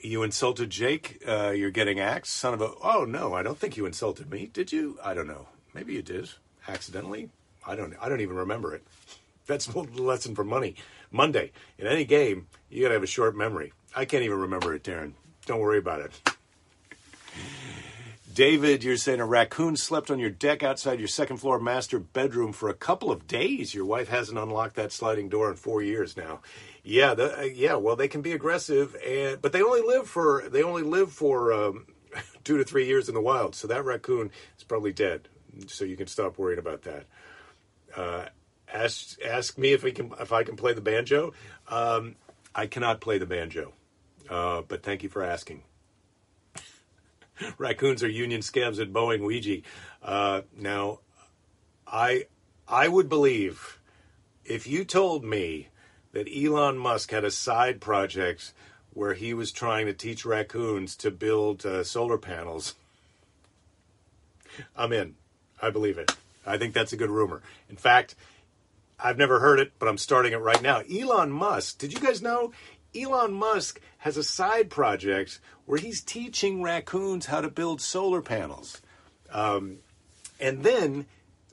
you 0.00 0.24
insulted 0.24 0.68
Jake. 0.68 1.22
Uh, 1.26 1.50
you're 1.50 1.70
getting 1.70 2.00
axed, 2.00 2.34
son 2.34 2.54
of 2.54 2.60
a. 2.60 2.72
Oh 2.82 3.04
no, 3.04 3.32
I 3.32 3.42
don't 3.42 3.58
think 3.58 3.76
you 3.76 3.86
insulted 3.86 4.30
me. 4.30 4.50
Did 4.52 4.72
you? 4.72 4.98
I 5.02 5.14
don't 5.14 5.28
know. 5.28 5.46
Maybe 5.72 5.94
you 5.94 6.02
did 6.02 6.28
accidentally. 6.68 7.30
I 7.66 7.76
don't. 7.76 7.94
I 8.00 8.08
don't 8.08 8.20
even 8.20 8.36
remember 8.36 8.74
it. 8.74 8.82
That's 9.46 9.68
a 9.68 9.78
lesson 9.78 10.34
for 10.34 10.44
money. 10.44 10.74
Monday 11.10 11.52
in 11.78 11.86
any 11.86 12.04
game, 12.04 12.48
you 12.70 12.82
gotta 12.82 12.94
have 12.94 13.02
a 13.02 13.06
short 13.06 13.36
memory. 13.36 13.72
I 13.94 14.06
can't 14.06 14.24
even 14.24 14.38
remember 14.38 14.74
it, 14.74 14.82
Darren. 14.82 15.12
Don't 15.46 15.60
worry 15.60 15.78
about 15.78 16.00
it. 16.00 16.31
David, 18.32 18.82
you're 18.82 18.96
saying 18.96 19.20
a 19.20 19.26
raccoon 19.26 19.76
slept 19.76 20.10
on 20.10 20.18
your 20.18 20.30
deck 20.30 20.62
outside 20.62 20.98
your 20.98 21.08
second 21.08 21.36
floor 21.36 21.58
master 21.58 21.98
bedroom 21.98 22.52
for 22.52 22.70
a 22.70 22.74
couple 22.74 23.10
of 23.10 23.26
days. 23.26 23.74
Your 23.74 23.84
wife 23.84 24.08
hasn't 24.08 24.38
unlocked 24.38 24.76
that 24.76 24.90
sliding 24.90 25.28
door 25.28 25.50
in 25.50 25.56
four 25.56 25.82
years 25.82 26.16
now. 26.16 26.40
Yeah, 26.82 27.12
the, 27.14 27.40
uh, 27.40 27.42
yeah. 27.42 27.74
Well, 27.74 27.94
they 27.94 28.08
can 28.08 28.22
be 28.22 28.32
aggressive, 28.32 28.96
and 29.06 29.40
but 29.42 29.52
they 29.52 29.62
only 29.62 29.82
live 29.82 30.08
for 30.08 30.48
they 30.48 30.62
only 30.62 30.82
live 30.82 31.12
for 31.12 31.52
um, 31.52 31.86
two 32.44 32.56
to 32.56 32.64
three 32.64 32.86
years 32.86 33.08
in 33.08 33.14
the 33.14 33.20
wild. 33.20 33.54
So 33.54 33.68
that 33.68 33.84
raccoon 33.84 34.30
is 34.56 34.64
probably 34.64 34.92
dead. 34.92 35.28
So 35.66 35.84
you 35.84 35.96
can 35.96 36.06
stop 36.06 36.38
worrying 36.38 36.58
about 36.58 36.82
that. 36.82 37.04
Uh, 37.94 38.26
ask 38.72 39.20
ask 39.22 39.58
me 39.58 39.74
if 39.74 39.82
we 39.82 39.92
can 39.92 40.10
if 40.18 40.32
I 40.32 40.42
can 40.42 40.56
play 40.56 40.72
the 40.72 40.80
banjo. 40.80 41.34
Um, 41.68 42.16
I 42.54 42.66
cannot 42.66 43.00
play 43.00 43.18
the 43.18 43.26
banjo, 43.26 43.74
uh, 44.30 44.62
but 44.62 44.82
thank 44.82 45.02
you 45.02 45.10
for 45.10 45.22
asking. 45.22 45.64
Raccoons 47.58 48.02
are 48.02 48.08
union 48.08 48.42
scabs 48.42 48.78
at 48.78 48.92
Boeing 48.92 49.20
Ouija. 49.20 49.62
Uh, 50.02 50.42
now, 50.56 51.00
I 51.86 52.26
I 52.68 52.88
would 52.88 53.08
believe 53.08 53.78
if 54.44 54.66
you 54.66 54.84
told 54.84 55.24
me 55.24 55.68
that 56.12 56.28
Elon 56.28 56.78
Musk 56.78 57.10
had 57.10 57.24
a 57.24 57.30
side 57.30 57.80
project 57.80 58.52
where 58.92 59.14
he 59.14 59.32
was 59.32 59.50
trying 59.50 59.86
to 59.86 59.92
teach 59.92 60.24
raccoons 60.24 60.94
to 60.96 61.10
build 61.10 61.64
uh, 61.64 61.82
solar 61.82 62.18
panels. 62.18 62.74
I'm 64.76 64.92
in. 64.92 65.14
I 65.60 65.70
believe 65.70 65.96
it. 65.96 66.14
I 66.44 66.58
think 66.58 66.74
that's 66.74 66.92
a 66.92 66.96
good 66.96 67.08
rumor. 67.08 67.40
In 67.70 67.76
fact, 67.76 68.14
I've 68.98 69.16
never 69.16 69.40
heard 69.40 69.58
it, 69.58 69.72
but 69.78 69.88
I'm 69.88 69.98
starting 69.98 70.32
it 70.32 70.36
right 70.36 70.60
now. 70.60 70.82
Elon 70.92 71.30
Musk, 71.30 71.78
did 71.78 71.92
you 71.92 72.00
guys 72.00 72.20
know 72.20 72.52
Elon 72.94 73.32
Musk 73.32 73.80
has 74.02 74.16
a 74.16 74.24
side 74.24 74.68
project 74.68 75.38
where 75.64 75.78
he's 75.78 76.00
teaching 76.00 76.60
raccoons 76.60 77.26
how 77.26 77.40
to 77.40 77.48
build 77.48 77.80
solar 77.80 78.20
panels. 78.20 78.82
Um, 79.30 79.78
and 80.40 80.64
then, 80.64 81.06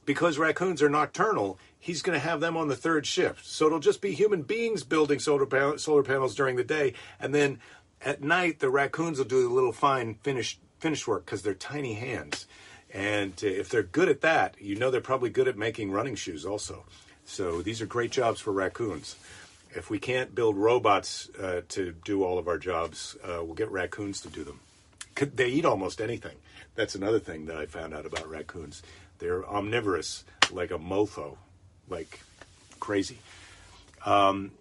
because 0.04 0.40
raccoons 0.40 0.82
are 0.82 0.90
nocturnal, 0.90 1.60
he's 1.78 2.02
going 2.02 2.20
to 2.20 2.26
have 2.28 2.40
them 2.40 2.58
on 2.58 2.68
the 2.68 2.76
third 2.76 3.06
shift. 3.06 3.46
So 3.46 3.68
it'll 3.68 3.80
just 3.80 4.02
be 4.02 4.14
human 4.14 4.42
beings 4.42 4.84
building 4.84 5.20
solar, 5.20 5.46
pan- 5.46 5.78
solar 5.78 6.02
panels 6.02 6.34
during 6.34 6.56
the 6.56 6.64
day. 6.64 6.94
And 7.20 7.36
then 7.36 7.60
at 8.02 8.24
night, 8.24 8.60
the 8.60 8.72
raccoons 8.72 9.20
will 9.20 9.26
do 9.26 9.44
the 9.44 9.54
little 9.54 9.72
fine 9.72 10.16
finish, 10.16 10.58
finish 10.80 11.06
work 11.06 11.26
because 11.26 11.44
they're 11.44 11.54
tiny 11.54 11.94
hands. 11.94 12.48
And 12.92 13.34
uh, 13.44 13.48
if 13.48 13.70
they're 13.70 13.84
good 13.84 14.10
at 14.10 14.22
that, 14.22 14.56
you 14.60 14.76
know 14.76 14.90
they're 14.90 15.02
probably 15.02 15.30
good 15.30 15.48
at 15.48 15.56
making 15.56 15.92
running 15.92 16.16
shoes 16.16 16.48
also. 16.48 16.84
So 17.26 17.62
these 17.62 17.80
are 17.80 17.86
great 17.86 18.10
jobs 18.10 18.42
for 18.42 18.52
raccoons 18.52 19.18
if 19.75 19.89
we 19.89 19.99
can't 19.99 20.34
build 20.34 20.58
robots 20.58 21.29
uh, 21.41 21.62
to 21.69 21.93
do 22.03 22.23
all 22.23 22.38
of 22.38 22.47
our 22.47 22.58
jobs, 22.58 23.17
uh, 23.23 23.43
we'll 23.43 23.55
get 23.55 23.71
raccoons 23.71 24.21
to 24.21 24.29
do 24.29 24.43
them. 24.43 24.60
They 25.36 25.49
eat 25.49 25.65
almost 25.65 25.99
anything. 25.99 26.38
That's 26.75 26.95
another 26.95 27.19
thing 27.19 27.47
that 27.47 27.58
I 27.58 27.65
found 27.65 27.93
out 27.93 28.05
about 28.05 28.29
raccoons. 28.29 28.82
They're 29.19 29.45
omnivorous, 29.45 30.23
like 30.51 30.71
a 30.71 30.79
mofo, 30.79 31.36
like 31.89 32.21
crazy. 32.79 33.19
Um, 34.05 34.51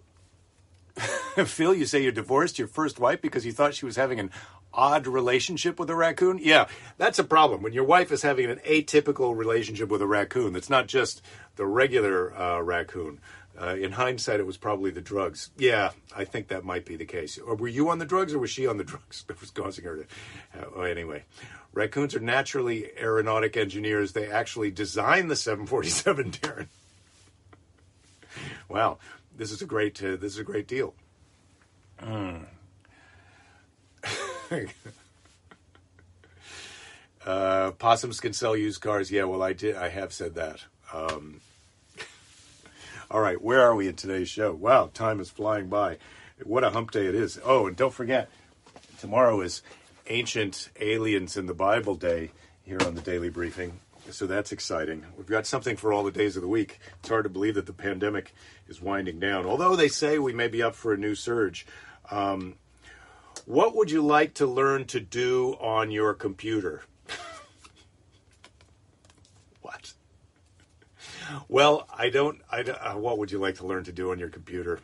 Phil, 1.45 1.73
you 1.73 1.85
say 1.85 2.03
you 2.03 2.11
divorced 2.11 2.59
your 2.59 2.67
first 2.67 2.99
wife 2.99 3.21
because 3.21 3.45
you 3.45 3.53
thought 3.53 3.73
she 3.73 3.85
was 3.85 3.95
having 3.95 4.19
an 4.19 4.31
odd 4.73 5.07
relationship 5.07 5.79
with 5.79 5.89
a 5.89 5.95
raccoon? 5.95 6.39
Yeah, 6.41 6.67
that's 6.97 7.19
a 7.19 7.23
problem. 7.23 7.61
When 7.61 7.73
your 7.73 7.83
wife 7.83 8.11
is 8.11 8.21
having 8.21 8.49
an 8.49 8.59
atypical 8.67 9.35
relationship 9.35 9.89
with 9.89 10.01
a 10.01 10.07
raccoon, 10.07 10.53
that's 10.53 10.69
not 10.69 10.87
just 10.87 11.21
the 11.55 11.65
regular 11.65 12.37
uh, 12.37 12.61
raccoon. 12.61 13.19
Uh, 13.61 13.75
in 13.75 13.91
hindsight, 13.91 14.39
it 14.39 14.45
was 14.45 14.55
probably 14.55 14.89
the 14.89 15.01
drugs. 15.01 15.49
Yeah, 15.57 15.91
I 16.15 16.23
think 16.23 16.47
that 16.47 16.63
might 16.63 16.85
be 16.85 16.95
the 16.95 17.05
case. 17.05 17.37
Or 17.37 17.55
were 17.55 17.67
you 17.67 17.89
on 17.89 17.99
the 17.99 18.05
drugs, 18.05 18.33
or 18.33 18.39
was 18.39 18.49
she 18.49 18.65
on 18.67 18.77
the 18.77 18.83
drugs 18.85 19.25
that 19.27 19.39
was 19.41 19.51
causing 19.51 19.83
her 19.83 19.97
to? 19.97 20.03
Uh, 20.57 20.65
well, 20.75 20.85
anyway, 20.85 21.23
raccoons 21.73 22.15
are 22.15 22.21
naturally 22.21 22.89
aeronautic 22.97 23.57
engineers. 23.57 24.13
They 24.13 24.31
actually 24.31 24.71
designed 24.71 25.29
the 25.29 25.35
747, 25.35 26.31
Darren. 26.31 26.67
wow, 28.69 28.97
this 29.35 29.51
is 29.51 29.61
a 29.61 29.65
great. 29.65 30.01
Uh, 30.01 30.15
this 30.15 30.33
is 30.33 30.39
a 30.39 30.43
great 30.43 30.67
deal. 30.67 30.93
Mm. 32.01 32.45
uh, 37.25 37.71
possums 37.71 38.21
can 38.21 38.31
sell 38.31 38.55
used 38.55 38.79
cars. 38.79 39.11
Yeah, 39.11 39.25
well, 39.25 39.43
I 39.43 39.51
did. 39.51 39.75
I 39.75 39.89
have 39.89 40.13
said 40.13 40.35
that. 40.35 40.63
Um, 40.93 41.41
all 43.11 43.21
right, 43.21 43.41
where 43.41 43.61
are 43.61 43.75
we 43.75 43.87
in 43.87 43.95
today's 43.95 44.29
show? 44.29 44.53
Wow, 44.53 44.91
time 44.93 45.19
is 45.19 45.29
flying 45.29 45.67
by. 45.67 45.97
What 46.43 46.63
a 46.63 46.69
hump 46.69 46.91
day 46.91 47.07
it 47.07 47.15
is. 47.15 47.39
Oh, 47.43 47.67
and 47.67 47.75
don't 47.75 47.93
forget, 47.93 48.29
tomorrow 48.99 49.41
is 49.41 49.63
Ancient 50.07 50.69
Aliens 50.79 51.35
in 51.35 51.47
the 51.47 51.53
Bible 51.53 51.95
Day 51.95 52.31
here 52.63 52.77
on 52.85 52.93
the 52.93 53.01
Daily 53.01 53.29
Briefing. 53.29 53.79
So 54.11 54.27
that's 54.27 54.51
exciting. 54.51 55.05
We've 55.17 55.27
got 55.27 55.47
something 55.47 55.75
for 55.75 55.91
all 55.91 56.03
the 56.03 56.11
days 56.11 56.35
of 56.35 56.41
the 56.41 56.47
week. 56.47 56.79
It's 56.99 57.09
hard 57.09 57.25
to 57.25 57.29
believe 57.29 57.55
that 57.55 57.65
the 57.65 57.73
pandemic 57.73 58.33
is 58.67 58.81
winding 58.81 59.19
down, 59.19 59.45
although 59.45 59.75
they 59.75 59.87
say 59.87 60.19
we 60.19 60.33
may 60.33 60.47
be 60.47 60.61
up 60.61 60.75
for 60.75 60.93
a 60.93 60.97
new 60.97 61.15
surge. 61.15 61.65
Um, 62.11 62.55
what 63.45 63.75
would 63.75 63.89
you 63.89 64.03
like 64.03 64.35
to 64.35 64.45
learn 64.45 64.85
to 64.85 64.99
do 64.99 65.57
on 65.59 65.91
your 65.91 66.13
computer? 66.13 66.83
Well, 71.47 71.87
I 71.91 72.09
don't. 72.09 72.41
I, 72.51 72.61
uh, 72.61 72.97
what 72.97 73.17
would 73.17 73.31
you 73.31 73.39
like 73.39 73.55
to 73.55 73.65
learn 73.65 73.83
to 73.85 73.91
do 73.91 74.11
on 74.11 74.19
your 74.19 74.29
computer? 74.29 74.79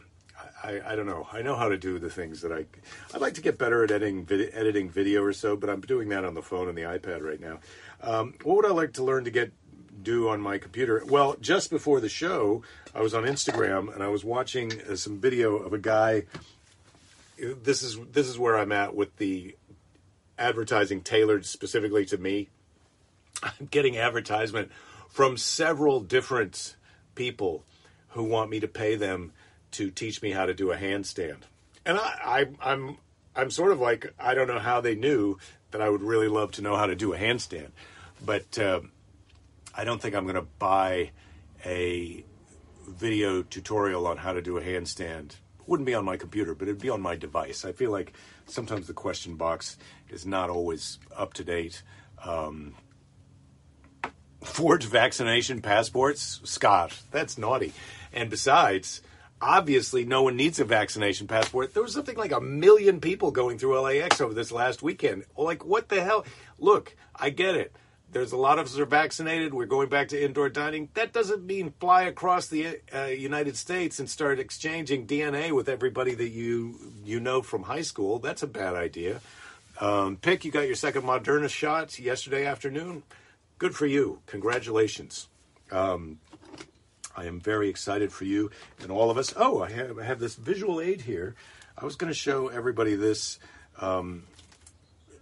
I, 0.63 0.81
I, 0.85 0.95
don't 0.95 1.05
know. 1.05 1.27
I 1.31 1.41
know 1.41 1.55
how 1.55 1.69
to 1.69 1.77
do 1.77 1.99
the 1.99 2.09
things 2.09 2.41
that 2.41 2.51
I. 2.51 2.65
I'd 3.13 3.21
like 3.21 3.35
to 3.35 3.41
get 3.41 3.57
better 3.57 3.83
at 3.83 3.91
editing, 3.91 4.25
vid, 4.25 4.51
editing 4.53 4.89
video 4.89 5.23
or 5.23 5.33
so, 5.33 5.55
but 5.55 5.69
I'm 5.69 5.81
doing 5.81 6.09
that 6.09 6.25
on 6.25 6.33
the 6.33 6.41
phone 6.41 6.67
and 6.67 6.77
the 6.77 6.83
iPad 6.83 7.21
right 7.21 7.39
now. 7.39 7.59
Um, 8.01 8.33
what 8.43 8.57
would 8.57 8.65
I 8.65 8.71
like 8.71 8.93
to 8.93 9.03
learn 9.03 9.25
to 9.25 9.31
get 9.31 9.51
do 10.01 10.29
on 10.29 10.41
my 10.41 10.57
computer? 10.57 11.03
Well, 11.05 11.35
just 11.39 11.69
before 11.69 11.99
the 11.99 12.09
show, 12.09 12.63
I 12.93 13.01
was 13.01 13.13
on 13.13 13.23
Instagram 13.23 13.93
and 13.93 14.03
I 14.03 14.07
was 14.07 14.23
watching 14.23 14.71
uh, 14.81 14.95
some 14.95 15.19
video 15.19 15.55
of 15.57 15.73
a 15.73 15.79
guy. 15.79 16.23
This 17.37 17.83
is 17.83 17.97
this 18.11 18.27
is 18.27 18.39
where 18.39 18.57
I'm 18.57 18.71
at 18.71 18.95
with 18.95 19.15
the 19.17 19.55
advertising 20.37 21.01
tailored 21.01 21.45
specifically 21.45 22.05
to 22.05 22.17
me. 22.17 22.49
I'm 23.43 23.67
getting 23.69 23.97
advertisement 23.97 24.71
from 25.15 25.37
several 25.37 26.01
different 26.01 26.75
people 27.15 27.63
who 28.09 28.21
want 28.21 28.49
me 28.49 28.59
to 28.59 28.67
pay 28.67 28.97
them 28.97 29.31
to 29.71 29.89
teach 29.89 30.21
me 30.21 30.31
how 30.31 30.45
to 30.45 30.53
do 30.53 30.73
a 30.73 30.75
handstand. 30.75 31.37
And 31.85 31.97
I, 31.97 32.01
I, 32.61 32.71
I'm 32.73 32.97
I'm 33.33 33.49
sort 33.49 33.71
of 33.71 33.79
like 33.79 34.13
I 34.19 34.33
don't 34.33 34.49
know 34.49 34.59
how 34.59 34.81
they 34.81 34.93
knew 34.93 35.37
that 35.71 35.79
I 35.79 35.87
would 35.87 36.01
really 36.01 36.27
love 36.27 36.51
to 36.53 36.61
know 36.61 36.75
how 36.75 36.85
to 36.85 36.97
do 36.97 37.13
a 37.13 37.17
handstand, 37.17 37.69
but 38.25 38.59
uh, 38.59 38.81
I 39.73 39.85
don't 39.85 40.01
think 40.01 40.15
I'm 40.15 40.23
going 40.23 40.35
to 40.35 40.47
buy 40.59 41.11
a 41.65 42.25
video 42.85 43.41
tutorial 43.41 44.07
on 44.07 44.17
how 44.17 44.33
to 44.33 44.41
do 44.41 44.57
a 44.57 44.61
handstand. 44.61 45.27
It 45.27 45.65
wouldn't 45.65 45.87
be 45.87 45.93
on 45.93 46.03
my 46.03 46.17
computer, 46.17 46.55
but 46.55 46.67
it'd 46.67 46.81
be 46.81 46.89
on 46.89 47.01
my 47.01 47.15
device. 47.15 47.63
I 47.63 47.71
feel 47.71 47.89
like 47.89 48.11
sometimes 48.47 48.87
the 48.87 48.93
question 48.93 49.37
box 49.37 49.77
is 50.09 50.25
not 50.25 50.49
always 50.49 50.99
up 51.15 51.33
to 51.35 51.45
date. 51.45 51.83
Um, 52.21 52.75
forged 54.45 54.87
vaccination 54.87 55.61
passports, 55.61 56.39
Scott, 56.43 57.01
that's 57.11 57.37
naughty. 57.37 57.73
And 58.13 58.29
besides, 58.29 59.01
obviously, 59.41 60.05
no 60.05 60.23
one 60.23 60.35
needs 60.35 60.59
a 60.59 60.65
vaccination 60.65 61.27
passport. 61.27 61.73
There 61.73 61.83
was 61.83 61.93
something 61.93 62.17
like 62.17 62.31
a 62.31 62.41
million 62.41 63.01
people 63.01 63.31
going 63.31 63.57
through 63.57 63.79
LAX 63.79 64.21
over 64.21 64.33
this 64.33 64.51
last 64.51 64.81
weekend. 64.81 65.25
Like, 65.37 65.65
what 65.65 65.89
the 65.89 66.01
hell? 66.01 66.25
Look, 66.59 66.95
I 67.15 67.29
get 67.29 67.55
it. 67.55 67.75
There's 68.11 68.31
a 68.31 68.37
lot 68.37 68.59
of 68.59 68.67
us 68.67 68.79
are 68.79 68.85
vaccinated. 68.85 69.53
We're 69.53 69.65
going 69.65 69.89
back 69.89 70.07
to 70.09 70.23
indoor 70.23 70.47
dining. 70.47 70.87
That 70.93 71.11
doesn't 71.11 71.45
mean 71.45 71.73
fly 71.81 72.03
across 72.03 72.47
the 72.47 72.79
uh, 72.93 73.07
United 73.07 73.57
States 73.57 73.99
and 73.99 74.09
start 74.09 74.39
exchanging 74.39 75.05
DNA 75.05 75.51
with 75.51 75.67
everybody 75.67 76.15
that 76.15 76.29
you 76.29 76.79
you 77.03 77.19
know 77.19 77.41
from 77.41 77.63
high 77.63 77.81
school. 77.81 78.19
That's 78.19 78.41
a 78.41 78.47
bad 78.47 78.73
idea. 78.73 79.19
Um, 79.81 80.15
Pick, 80.15 80.45
you 80.45 80.51
got 80.51 80.67
your 80.67 80.75
second 80.75 81.01
Moderna 81.01 81.49
shot 81.49 81.99
yesterday 81.99 82.45
afternoon. 82.45 83.03
Good 83.65 83.75
for 83.75 83.87
you. 83.87 84.19
Congratulations. 84.27 85.27
Um, 85.71 86.19
I 87.17 87.25
am 87.25 87.39
very 87.39 87.67
excited 87.67 88.11
for 88.11 88.23
you 88.23 88.51
and 88.83 88.91
all 88.91 89.09
of 89.09 89.17
us. 89.17 89.33
Oh, 89.35 89.63
I 89.63 89.71
have, 89.71 89.97
I 89.97 90.03
have 90.03 90.19
this 90.19 90.35
visual 90.35 90.79
aid 90.79 91.01
here. 91.01 91.33
I 91.75 91.83
was 91.83 91.95
going 91.95 92.13
to 92.13 92.15
show 92.15 92.49
everybody 92.49 92.93
this 92.93 93.39
um, 93.81 94.25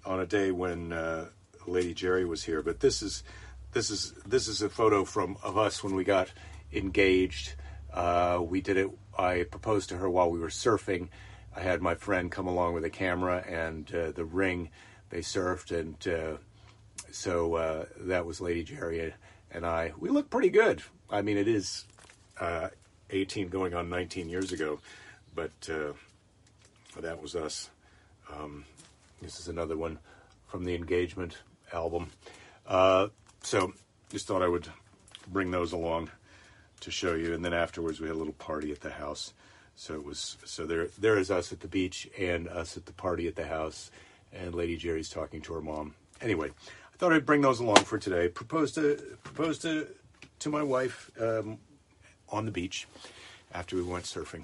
on 0.06 0.20
a 0.20 0.26
day 0.26 0.52
when 0.52 0.92
uh, 0.92 1.30
Lady 1.68 1.94
Jerry 1.94 2.26
was 2.26 2.44
here, 2.44 2.62
but 2.62 2.82
this 2.82 3.02
is 3.02 3.24
this 3.72 3.90
is 3.90 4.12
this 4.26 4.50
is 4.50 4.62
a 4.62 4.68
photo 4.68 5.06
from 5.06 5.38
of 5.42 5.58
us 5.58 5.82
when 5.82 5.96
we 5.96 6.04
got 6.04 6.30
engaged. 6.74 7.54
Uh, 7.94 8.42
we 8.46 8.60
did 8.60 8.76
it. 8.76 8.90
I 9.18 9.44
proposed 9.44 9.88
to 9.88 9.96
her 9.96 10.10
while 10.10 10.30
we 10.30 10.40
were 10.40 10.50
surfing. 10.50 11.08
I 11.56 11.62
had 11.62 11.82
my 11.82 11.96
friend 11.96 12.30
come 12.30 12.48
along 12.48 12.74
with 12.74 12.84
a 12.84 12.90
camera 12.90 13.38
and 13.48 13.90
uh, 13.96 14.12
the 14.12 14.26
ring. 14.26 14.70
They 15.12 15.20
surfed, 15.20 15.72
and 15.72 15.96
uh, 16.06 16.40
so 17.14 17.54
uh, 17.56 17.86
that 18.02 18.26
was 18.26 18.42
Lady 18.42 18.64
Jerry 18.64 19.14
and 19.52 19.66
I. 19.68 19.94
We 20.00 20.10
look 20.10 20.32
pretty 20.32 20.50
good. 20.50 20.82
I 21.12 21.22
mean, 21.22 21.38
it 21.38 21.48
is 21.48 21.86
uh, 22.40 22.70
18 23.12 23.50
going 23.50 23.76
on 23.76 23.88
19 23.88 24.30
years 24.30 24.52
ago, 24.52 24.80
but 25.36 25.52
uh, 25.70 25.94
that 27.00 27.22
was 27.22 27.36
us. 27.36 27.70
Um, 28.34 28.66
this 29.22 29.40
is 29.40 29.48
another 29.48 29.78
one 29.78 30.00
from 30.48 30.66
the 30.66 30.74
engagement 30.74 31.38
album. 31.72 32.10
Uh, 32.66 33.10
so 33.44 33.74
just 34.10 34.26
thought 34.26 34.42
I 34.42 34.48
would 34.48 34.68
bring 35.28 35.52
those 35.52 35.72
along 35.72 36.10
to 36.80 36.90
show 36.90 37.14
you. 37.14 37.36
And 37.36 37.46
then 37.46 37.54
afterwards, 37.54 38.00
we 38.00 38.08
had 38.08 38.16
a 38.16 38.18
little 38.18 38.34
party 38.34 38.72
at 38.72 38.82
the 38.82 38.90
house. 38.90 39.34
So 39.76 39.94
it 39.94 40.04
was 40.04 40.38
so 40.46 40.66
there. 40.66 40.88
There 41.00 41.20
is 41.20 41.30
us 41.30 41.54
at 41.54 41.60
the 41.60 41.68
beach 41.68 42.10
and 42.18 42.48
us 42.48 42.76
at 42.76 42.88
the 42.88 42.94
party 42.94 43.28
at 43.28 43.36
the 43.36 43.46
house, 43.46 43.92
and 44.32 44.56
Lady 44.56 44.78
Jerry's 44.78 45.10
talking 45.10 45.42
to 45.42 45.54
her 45.54 45.62
mom. 45.62 45.94
Anyway, 46.22 46.52
I 46.94 46.98
thought 46.98 47.14
I'd 47.14 47.26
bring 47.26 47.42
those 47.42 47.60
along 47.60 47.84
for 47.86 47.98
today. 47.98 48.28
Proposed 48.28 48.76
to 48.76 49.18
proposed 49.24 49.62
to 49.64 49.88
to 50.40 50.50
my 50.50 50.62
wife 50.62 51.10
um, 51.20 51.58
on 52.30 52.46
the 52.46 52.52
beach 52.52 52.88
after 53.54 53.76
we 53.76 53.82
went 53.82 54.06
surfing. 54.06 54.44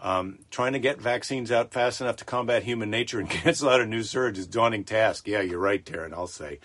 Um, 0.00 0.40
trying 0.50 0.74
to 0.74 0.78
get 0.78 1.00
vaccines 1.00 1.50
out 1.50 1.72
fast 1.72 2.00
enough 2.00 2.16
to 2.16 2.24
combat 2.24 2.64
human 2.64 2.90
nature 2.90 3.20
and 3.20 3.30
cancel 3.30 3.68
out 3.68 3.80
a 3.80 3.86
new 3.86 4.02
surge 4.02 4.38
is 4.38 4.46
daunting 4.46 4.84
task. 4.84 5.26
Yeah, 5.26 5.40
you're 5.40 5.58
right, 5.58 5.84
Darren. 5.84 6.12
I'll 6.12 6.26
say. 6.26 6.60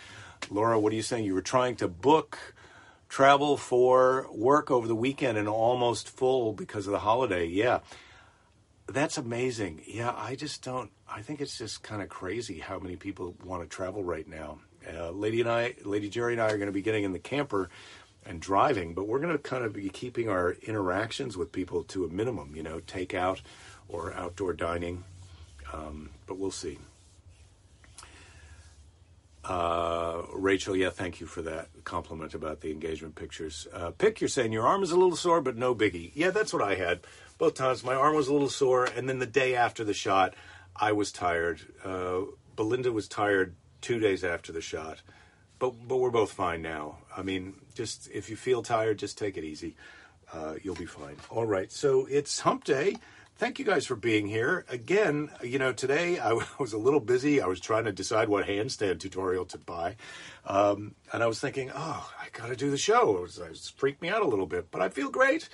Laura, 0.50 0.80
what 0.80 0.94
are 0.94 0.96
you 0.96 1.02
saying? 1.02 1.26
You 1.26 1.34
were 1.34 1.42
trying 1.42 1.76
to 1.78 1.88
book 1.88 2.56
travel 3.08 3.58
for 3.58 4.28
work 4.32 4.72
over 4.72 4.88
the 4.88 4.96
weekend 4.96 5.38
and 5.38 5.48
almost 5.48 6.10
full 6.10 6.54
because 6.54 6.88
of 6.88 6.92
the 6.92 7.00
holiday. 7.00 7.46
Yeah. 7.46 7.80
That's 8.88 9.18
amazing. 9.18 9.84
Yeah, 9.86 10.14
I 10.16 10.36
just 10.36 10.64
don't 10.64 10.92
I 11.12 11.22
think 11.22 11.42
it's 11.42 11.58
just 11.58 11.84
kind 11.84 12.02
of 12.02 12.10
crazy 12.10 12.60
how 12.60 12.80
many 12.80 12.96
people 12.96 13.36
want 13.44 13.64
to 13.64 13.68
travel 13.68 14.04
right 14.04 14.28
now. 14.28 14.60
Uh, 14.88 15.12
Lady 15.12 15.42
and 15.42 15.50
I, 15.50 15.76
Lady 15.84 16.10
Jerry 16.10 16.34
and 16.34 16.42
I 16.42 16.48
are 16.48 16.58
going 16.58 16.68
to 16.68 16.74
be 16.74 16.82
getting 16.82 17.04
in 17.04 17.14
the 17.14 17.20
camper 17.20 17.70
and 18.26 18.40
driving, 18.40 18.94
but 18.94 19.08
we're 19.08 19.20
going 19.20 19.34
to 19.34 19.40
kind 19.40 19.64
of 19.64 19.74
be 19.74 19.90
keeping 19.90 20.30
our 20.30 20.52
interactions 20.64 21.38
with 21.38 21.52
people 21.52 21.84
to 21.86 22.06
a 22.06 22.10
minimum, 22.10 22.56
you 22.56 22.64
know, 22.64 22.80
takeout 22.80 23.42
or 23.88 24.14
outdoor 24.14 24.54
dining. 24.54 25.04
Um, 25.74 26.12
but 26.28 26.38
we'll 26.38 26.52
see. 26.52 26.80
Uh, 29.44 30.24
Rachel, 30.34 30.76
yeah, 30.76 30.90
thank 30.90 31.20
you 31.20 31.26
for 31.26 31.42
that 31.42 31.70
compliment 31.84 32.34
about 32.34 32.62
the 32.62 32.72
engagement 32.72 33.16
pictures. 33.16 33.68
Uh, 33.74 33.92
Pick, 33.92 34.22
you're 34.22 34.28
saying 34.28 34.52
your 34.52 34.68
arm 34.68 34.84
is 34.84 34.92
a 34.92 34.98
little 34.98 35.16
sore, 35.16 35.42
but 35.42 35.58
no 35.58 35.74
biggie. 35.74 36.12
Yeah, 36.14 36.30
that's 36.30 36.54
what 36.54 36.62
I 36.62 36.76
had 36.76 37.00
both 37.38 37.56
times. 37.56 37.84
My 37.84 37.96
arm 37.96 38.16
was 38.16 38.28
a 38.28 38.34
little 38.34 38.50
sore, 38.50 38.86
and 38.86 39.10
then 39.10 39.20
the 39.20 39.26
day 39.26 39.56
after 39.56 39.84
the 39.84 39.94
shot, 39.94 40.36
I 40.76 40.92
was 40.92 41.12
tired. 41.12 41.62
Uh, 41.84 42.22
Belinda 42.56 42.92
was 42.92 43.08
tired 43.08 43.56
two 43.82 44.00
days 44.00 44.24
after 44.24 44.52
the 44.52 44.62
shot, 44.62 45.02
but 45.60 45.72
but 45.88 45.98
we're 45.98 46.12
both 46.12 46.32
fine 46.32 46.62
now. 46.62 47.00
I 47.16 47.22
mean, 47.22 47.56
just 47.76 48.10
if 48.12 48.30
you 48.30 48.36
feel 48.36 48.62
tired, 48.62 49.00
just 49.00 49.18
take 49.18 49.38
it 49.38 49.44
easy. 49.44 49.76
Uh, 50.32 50.56
you'll 50.62 50.76
be 50.76 50.86
fine. 50.86 51.16
All 51.30 51.46
right, 51.46 51.72
so 51.72 52.06
it's 52.10 52.40
Hump 52.42 52.64
Day 52.64 52.98
thank 53.40 53.58
you 53.58 53.64
guys 53.64 53.88
for 53.88 53.96
being 53.96 54.28
here. 54.28 54.66
Again, 54.68 55.30
you 55.42 55.58
know, 55.58 55.72
today 55.72 56.20
I 56.20 56.34
was 56.60 56.74
a 56.74 56.78
little 56.78 57.00
busy. 57.00 57.42
I 57.42 57.48
was 57.48 57.60
trying 57.60 57.86
to 57.86 57.92
decide 57.92 58.30
what 58.30 58.46
handstand 58.46 59.00
tutorial 59.00 59.46
to 59.46 59.58
buy. 59.58 59.96
Um, 60.46 60.94
and 61.12 61.24
I 61.24 61.28
was 61.28 61.40
thinking, 61.40 61.72
oh, 61.74 62.12
I 62.22 62.28
got 62.38 62.48
to 62.48 62.56
do 62.56 62.70
the 62.70 62.78
show. 62.78 63.18
It, 63.18 63.22
was, 63.22 63.38
it 63.40 63.72
freaked 63.78 64.02
me 64.02 64.10
out 64.10 64.22
a 64.22 64.28
little 64.28 64.46
bit, 64.46 64.70
but 64.70 64.82
I 64.82 64.90
feel 64.90 65.10
great 65.10 65.50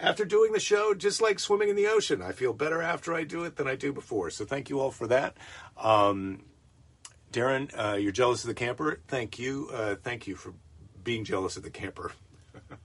after 0.00 0.24
doing 0.24 0.52
the 0.52 0.60
show, 0.60 0.94
just 0.94 1.20
like 1.20 1.38
swimming 1.38 1.68
in 1.68 1.76
the 1.76 1.86
ocean. 1.86 2.22
I 2.22 2.32
feel 2.32 2.52
better 2.52 2.82
after 2.82 3.14
I 3.14 3.24
do 3.24 3.44
it 3.44 3.56
than 3.56 3.68
I 3.68 3.76
do 3.76 3.92
before. 3.92 4.30
So 4.30 4.44
thank 4.44 4.70
you 4.70 4.80
all 4.80 4.90
for 4.90 5.06
that. 5.06 5.36
Um, 5.76 6.44
Darren, 7.32 7.70
uh, 7.76 7.96
you're 7.96 8.12
jealous 8.12 8.44
of 8.44 8.48
the 8.48 8.54
camper. 8.54 9.00
Thank 9.08 9.38
you. 9.38 9.68
Uh, 9.72 9.96
thank 10.02 10.26
you 10.26 10.36
for 10.36 10.54
being 11.02 11.24
jealous 11.24 11.56
of 11.56 11.62
the 11.62 11.70
camper. 11.70 12.12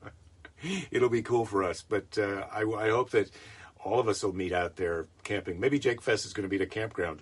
It'll 0.91 1.09
be 1.09 1.21
cool 1.21 1.45
for 1.45 1.63
us, 1.63 1.83
but 1.87 2.17
uh, 2.17 2.45
I, 2.51 2.61
I 2.61 2.89
hope 2.89 3.11
that 3.11 3.31
all 3.83 3.99
of 3.99 4.07
us 4.07 4.23
will 4.23 4.33
meet 4.33 4.51
out 4.51 4.75
there 4.75 5.07
camping. 5.23 5.59
Maybe 5.59 5.79
Jake 5.79 6.01
Fest 6.01 6.25
is 6.25 6.33
going 6.33 6.43
to 6.43 6.49
be 6.49 6.57
at 6.57 6.61
a 6.61 6.67
campground. 6.67 7.21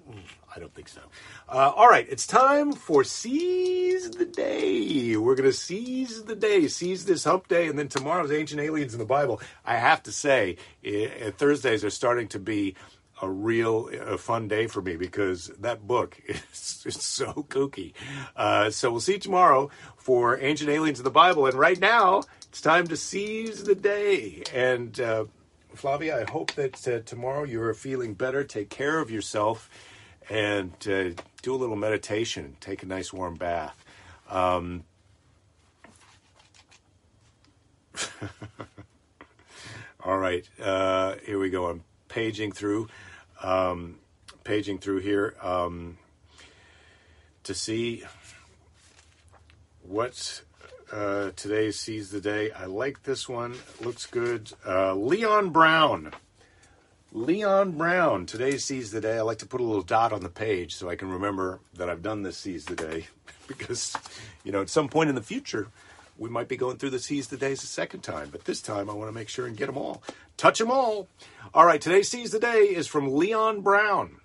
I 0.54 0.60
don't 0.60 0.74
think 0.74 0.90
so. 0.90 1.02
Uh, 1.48 1.72
all 1.76 1.88
right, 1.88 2.06
it's 2.10 2.28
time 2.28 2.74
for 2.74 3.04
Seize 3.04 4.10
the 4.12 4.26
Day. 4.26 5.16
We're 5.16 5.36
going 5.36 5.50
to 5.50 5.56
seize 5.56 6.24
the 6.24 6.36
day, 6.36 6.68
seize 6.68 7.06
this 7.06 7.24
hump 7.24 7.48
day, 7.48 7.68
and 7.68 7.80
then 7.80 7.88
tomorrow's 7.88 8.32
Ancient 8.32 8.60
Aliens 8.60 8.94
in 8.94 9.00
the 9.00 9.06
Bible. 9.06 9.42
I 9.66 9.78
have 9.78 10.04
to 10.04 10.12
say, 10.12 10.58
it, 10.84 11.38
Thursdays 11.38 11.84
are 11.84 11.90
starting 11.90 12.28
to 12.30 12.40
be 12.40 12.76
a 13.22 13.30
real 13.30 13.90
a 13.90 14.18
fun 14.18 14.48
day 14.48 14.68
for 14.68 14.82
me 14.82 14.96
because 14.96 15.48
that 15.60 15.86
book 15.86 16.20
is, 16.28 16.84
is 16.86 17.04
so 17.04 17.46
kooky. 17.50 17.94
Uh, 18.36 18.70
so 18.70 18.92
we'll 18.92 19.00
see 19.00 19.14
you 19.14 19.20
tomorrow 19.20 19.70
for 19.98 20.40
Ancient 20.40 20.70
Aliens 20.70 21.00
in 21.00 21.04
the 21.04 21.12
Bible. 21.12 21.46
And 21.46 21.56
right 21.56 21.80
now, 21.80 22.24
it's 22.48 22.62
time 22.62 22.88
to 22.88 22.98
seize 22.98 23.64
the 23.64 23.76
day. 23.76 24.44
And 24.54 25.00
uh, 25.00 25.26
Flavia, 25.76 26.22
I 26.22 26.30
hope 26.30 26.54
that 26.54 26.88
uh, 26.88 27.00
tomorrow 27.06 27.44
you 27.44 27.62
are 27.62 27.74
feeling 27.74 28.14
better. 28.14 28.44
Take 28.44 28.70
care 28.70 29.00
of 29.00 29.12
yourself 29.12 29.70
and 30.30 30.72
uh, 30.88 31.10
do 31.42 31.56
a 31.56 31.58
little 31.58 31.76
meditation. 31.76 32.58
Take 32.60 32.84
a 32.84 32.86
nice 32.86 33.12
warm 33.14 33.36
bath. 33.36 33.84
Um, 34.30 34.84
all 40.04 40.18
right, 40.18 40.48
uh, 40.62 41.16
here 41.26 41.40
we 41.40 41.50
go. 41.50 41.68
I'm 41.68 41.84
paging 42.08 42.52
through, 42.52 42.88
um, 43.42 44.00
paging 44.44 44.80
through 44.80 45.00
here 45.00 45.36
um, 45.42 45.98
to 47.44 47.54
see 47.54 48.04
what 49.84 50.42
uh, 50.92 51.32
today 51.36 51.72
sees 51.72 52.10
the 52.12 52.22
day. 52.22 52.52
I 52.52 52.66
like 52.66 53.04
this 53.04 53.30
one. 53.30 53.56
Looks 53.82 54.06
good. 54.06 54.52
Uh, 54.66 54.94
Leon 54.96 55.50
Brown. 55.50 56.14
Leon 57.12 57.72
Brown. 57.72 58.26
Today 58.26 58.58
sees 58.58 58.92
the 58.92 59.02
day. 59.02 59.18
I 59.18 59.22
like 59.22 59.40
to 59.40 59.46
put 59.46 59.62
a 59.62 59.64
little 59.64 59.82
dot 59.82 60.14
on 60.14 60.22
the 60.22 60.30
page 60.30 60.76
so 60.76 60.90
I 60.90 60.96
can 60.96 61.10
remember 61.10 61.60
that 61.76 61.90
I've 61.90 62.04
done 62.04 62.22
this 62.22 62.38
sees 62.38 62.66
the 62.66 62.76
day 62.76 63.08
because, 63.48 63.96
you 64.44 64.52
know, 64.52 64.62
at 64.62 64.70
some 64.70 64.90
point 64.90 65.10
in 65.10 65.16
the 65.16 65.22
future, 65.22 65.68
we 66.20 66.30
might 66.30 66.50
be 66.50 66.58
going 66.58 66.78
through 66.78 66.90
the 66.90 67.00
Seize 67.00 67.28
the 67.28 67.38
Days 67.38 67.64
a 67.64 67.68
second 67.68 68.02
time, 68.02 68.30
but 68.32 68.44
this 68.44 68.62
time 68.62 68.90
I 68.90 68.94
want 68.94 69.10
to 69.10 69.16
make 69.16 69.30
sure 69.30 69.48
and 69.48 69.58
get 69.58 69.68
them 69.68 69.78
all. 69.78 70.04
Touch 70.38 70.60
them 70.60 70.70
all. 70.70 71.08
All 71.54 71.66
right, 71.66 71.80
today's 71.80 72.10
Seize 72.10 72.32
the 72.32 72.40
Day 72.40 72.66
is 72.66 72.88
from 72.88 73.16
Leon 73.16 73.62
Brown. 73.62 74.18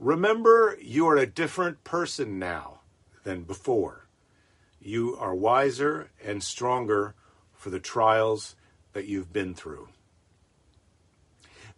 Remember, 0.00 0.76
you 0.82 1.06
are 1.08 1.16
a 1.16 1.26
different 1.26 1.84
person 1.84 2.38
now 2.38 2.80
than 3.22 3.42
before 3.42 4.08
you 4.80 5.16
are 5.16 5.34
wiser 5.34 6.08
and 6.24 6.42
stronger 6.42 7.14
for 7.52 7.70
the 7.70 7.80
trials 7.80 8.54
that 8.92 9.06
you've 9.06 9.32
been 9.32 9.54
through. 9.54 9.88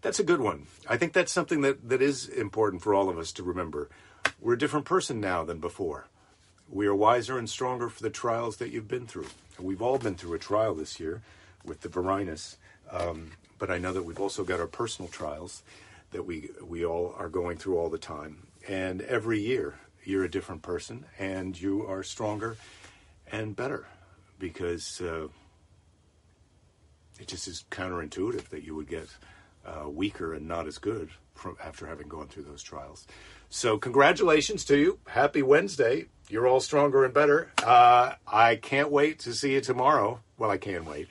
That's 0.02 0.20
a 0.20 0.24
good 0.24 0.40
one. 0.40 0.66
I 0.88 0.96
think 0.96 1.12
that's 1.12 1.32
something 1.32 1.60
that, 1.62 1.88
that 1.88 2.00
is 2.00 2.28
important 2.28 2.82
for 2.82 2.94
all 2.94 3.08
of 3.08 3.18
us 3.18 3.32
to 3.32 3.42
remember. 3.42 3.90
We're 4.40 4.54
a 4.54 4.58
different 4.58 4.86
person 4.86 5.20
now 5.20 5.44
than 5.44 5.58
before. 5.58 6.08
We 6.68 6.86
are 6.86 6.94
wiser 6.94 7.36
and 7.36 7.50
stronger 7.50 7.88
for 7.88 8.02
the 8.02 8.10
trials 8.10 8.58
that 8.58 8.70
you've 8.70 8.88
been 8.88 9.06
through. 9.06 9.26
We've 9.60 9.82
all 9.82 9.98
been 9.98 10.14
through 10.14 10.34
a 10.34 10.38
trial 10.38 10.74
this 10.74 10.98
year 10.98 11.22
with 11.64 11.82
the 11.82 11.88
Varinus. 11.88 12.56
Um, 12.90 13.32
but 13.58 13.70
I 13.70 13.78
know 13.78 13.92
that 13.92 14.02
we've 14.02 14.20
also 14.20 14.42
got 14.42 14.58
our 14.58 14.66
personal 14.66 15.10
trials 15.10 15.62
that 16.12 16.24
we 16.24 16.48
we 16.66 16.84
all 16.84 17.14
are 17.18 17.28
going 17.28 17.56
through 17.56 17.78
all 17.78 17.88
the 17.88 17.98
time. 17.98 18.46
And 18.68 19.02
every 19.02 19.40
year 19.40 19.74
you're 20.04 20.24
a 20.24 20.30
different 20.30 20.62
person 20.62 21.04
and 21.18 21.60
you 21.60 21.86
are 21.86 22.02
stronger 22.02 22.56
and 23.30 23.54
better 23.54 23.86
because 24.38 25.00
uh, 25.00 25.28
it 27.20 27.28
just 27.28 27.46
is 27.46 27.64
counterintuitive 27.70 28.48
that 28.48 28.64
you 28.64 28.74
would 28.74 28.88
get 28.88 29.08
uh, 29.64 29.88
weaker 29.88 30.34
and 30.34 30.48
not 30.48 30.66
as 30.66 30.78
good 30.78 31.10
from 31.34 31.56
after 31.62 31.86
having 31.86 32.08
gone 32.08 32.28
through 32.28 32.44
those 32.44 32.62
trials. 32.62 33.06
So, 33.52 33.78
congratulations 33.78 34.64
to 34.66 34.78
you. 34.78 34.98
Happy 35.08 35.42
Wednesday. 35.42 36.06
You're 36.28 36.46
all 36.46 36.60
stronger 36.60 37.04
and 37.04 37.12
better. 37.12 37.50
Uh, 37.60 38.12
I 38.26 38.54
can't 38.54 38.92
wait 38.92 39.18
to 39.20 39.34
see 39.34 39.54
you 39.54 39.60
tomorrow. 39.60 40.20
Well, 40.38 40.50
I 40.50 40.56
can 40.56 40.84
wait. 40.84 41.08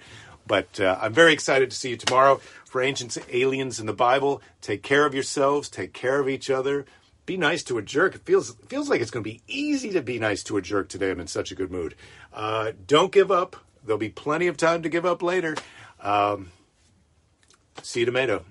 But 0.47 0.79
uh, 0.79 0.97
I'm 1.01 1.13
very 1.13 1.33
excited 1.33 1.69
to 1.69 1.75
see 1.75 1.89
you 1.89 1.97
tomorrow 1.97 2.39
for 2.63 2.81
Ancient 2.81 3.17
Aliens 3.29 3.81
in 3.81 3.85
the 3.87 3.93
Bible. 3.93 4.41
Take 4.61 4.83
care 4.83 5.05
of 5.05 5.13
yourselves, 5.13 5.69
take 5.69 5.91
care 5.91 6.21
of 6.21 6.29
each 6.29 6.49
other, 6.49 6.85
be 7.25 7.35
nice 7.35 7.61
to 7.63 7.77
a 7.77 7.81
jerk. 7.81 8.15
It 8.15 8.25
feels 8.25 8.55
feels 8.69 8.89
like 8.89 9.01
it's 9.01 9.11
going 9.11 9.23
to 9.23 9.29
be 9.29 9.41
easy 9.47 9.91
to 9.91 10.01
be 10.01 10.17
nice 10.17 10.41
to 10.43 10.55
a 10.55 10.61
jerk 10.61 10.87
today. 10.87 11.11
I'm 11.11 11.19
in 11.19 11.27
such 11.27 11.51
a 11.51 11.55
good 11.55 11.69
mood. 11.71 11.93
Uh, 12.33 12.71
don't 12.87 13.11
give 13.11 13.31
up. 13.31 13.57
There'll 13.85 13.99
be 13.99 14.09
plenty 14.09 14.47
of 14.47 14.55
time 14.55 14.81
to 14.83 14.89
give 14.89 15.05
up 15.05 15.21
later. 15.21 15.55
Um, 16.01 16.51
see 17.83 17.99
you 17.99 18.05
tomato. 18.05 18.45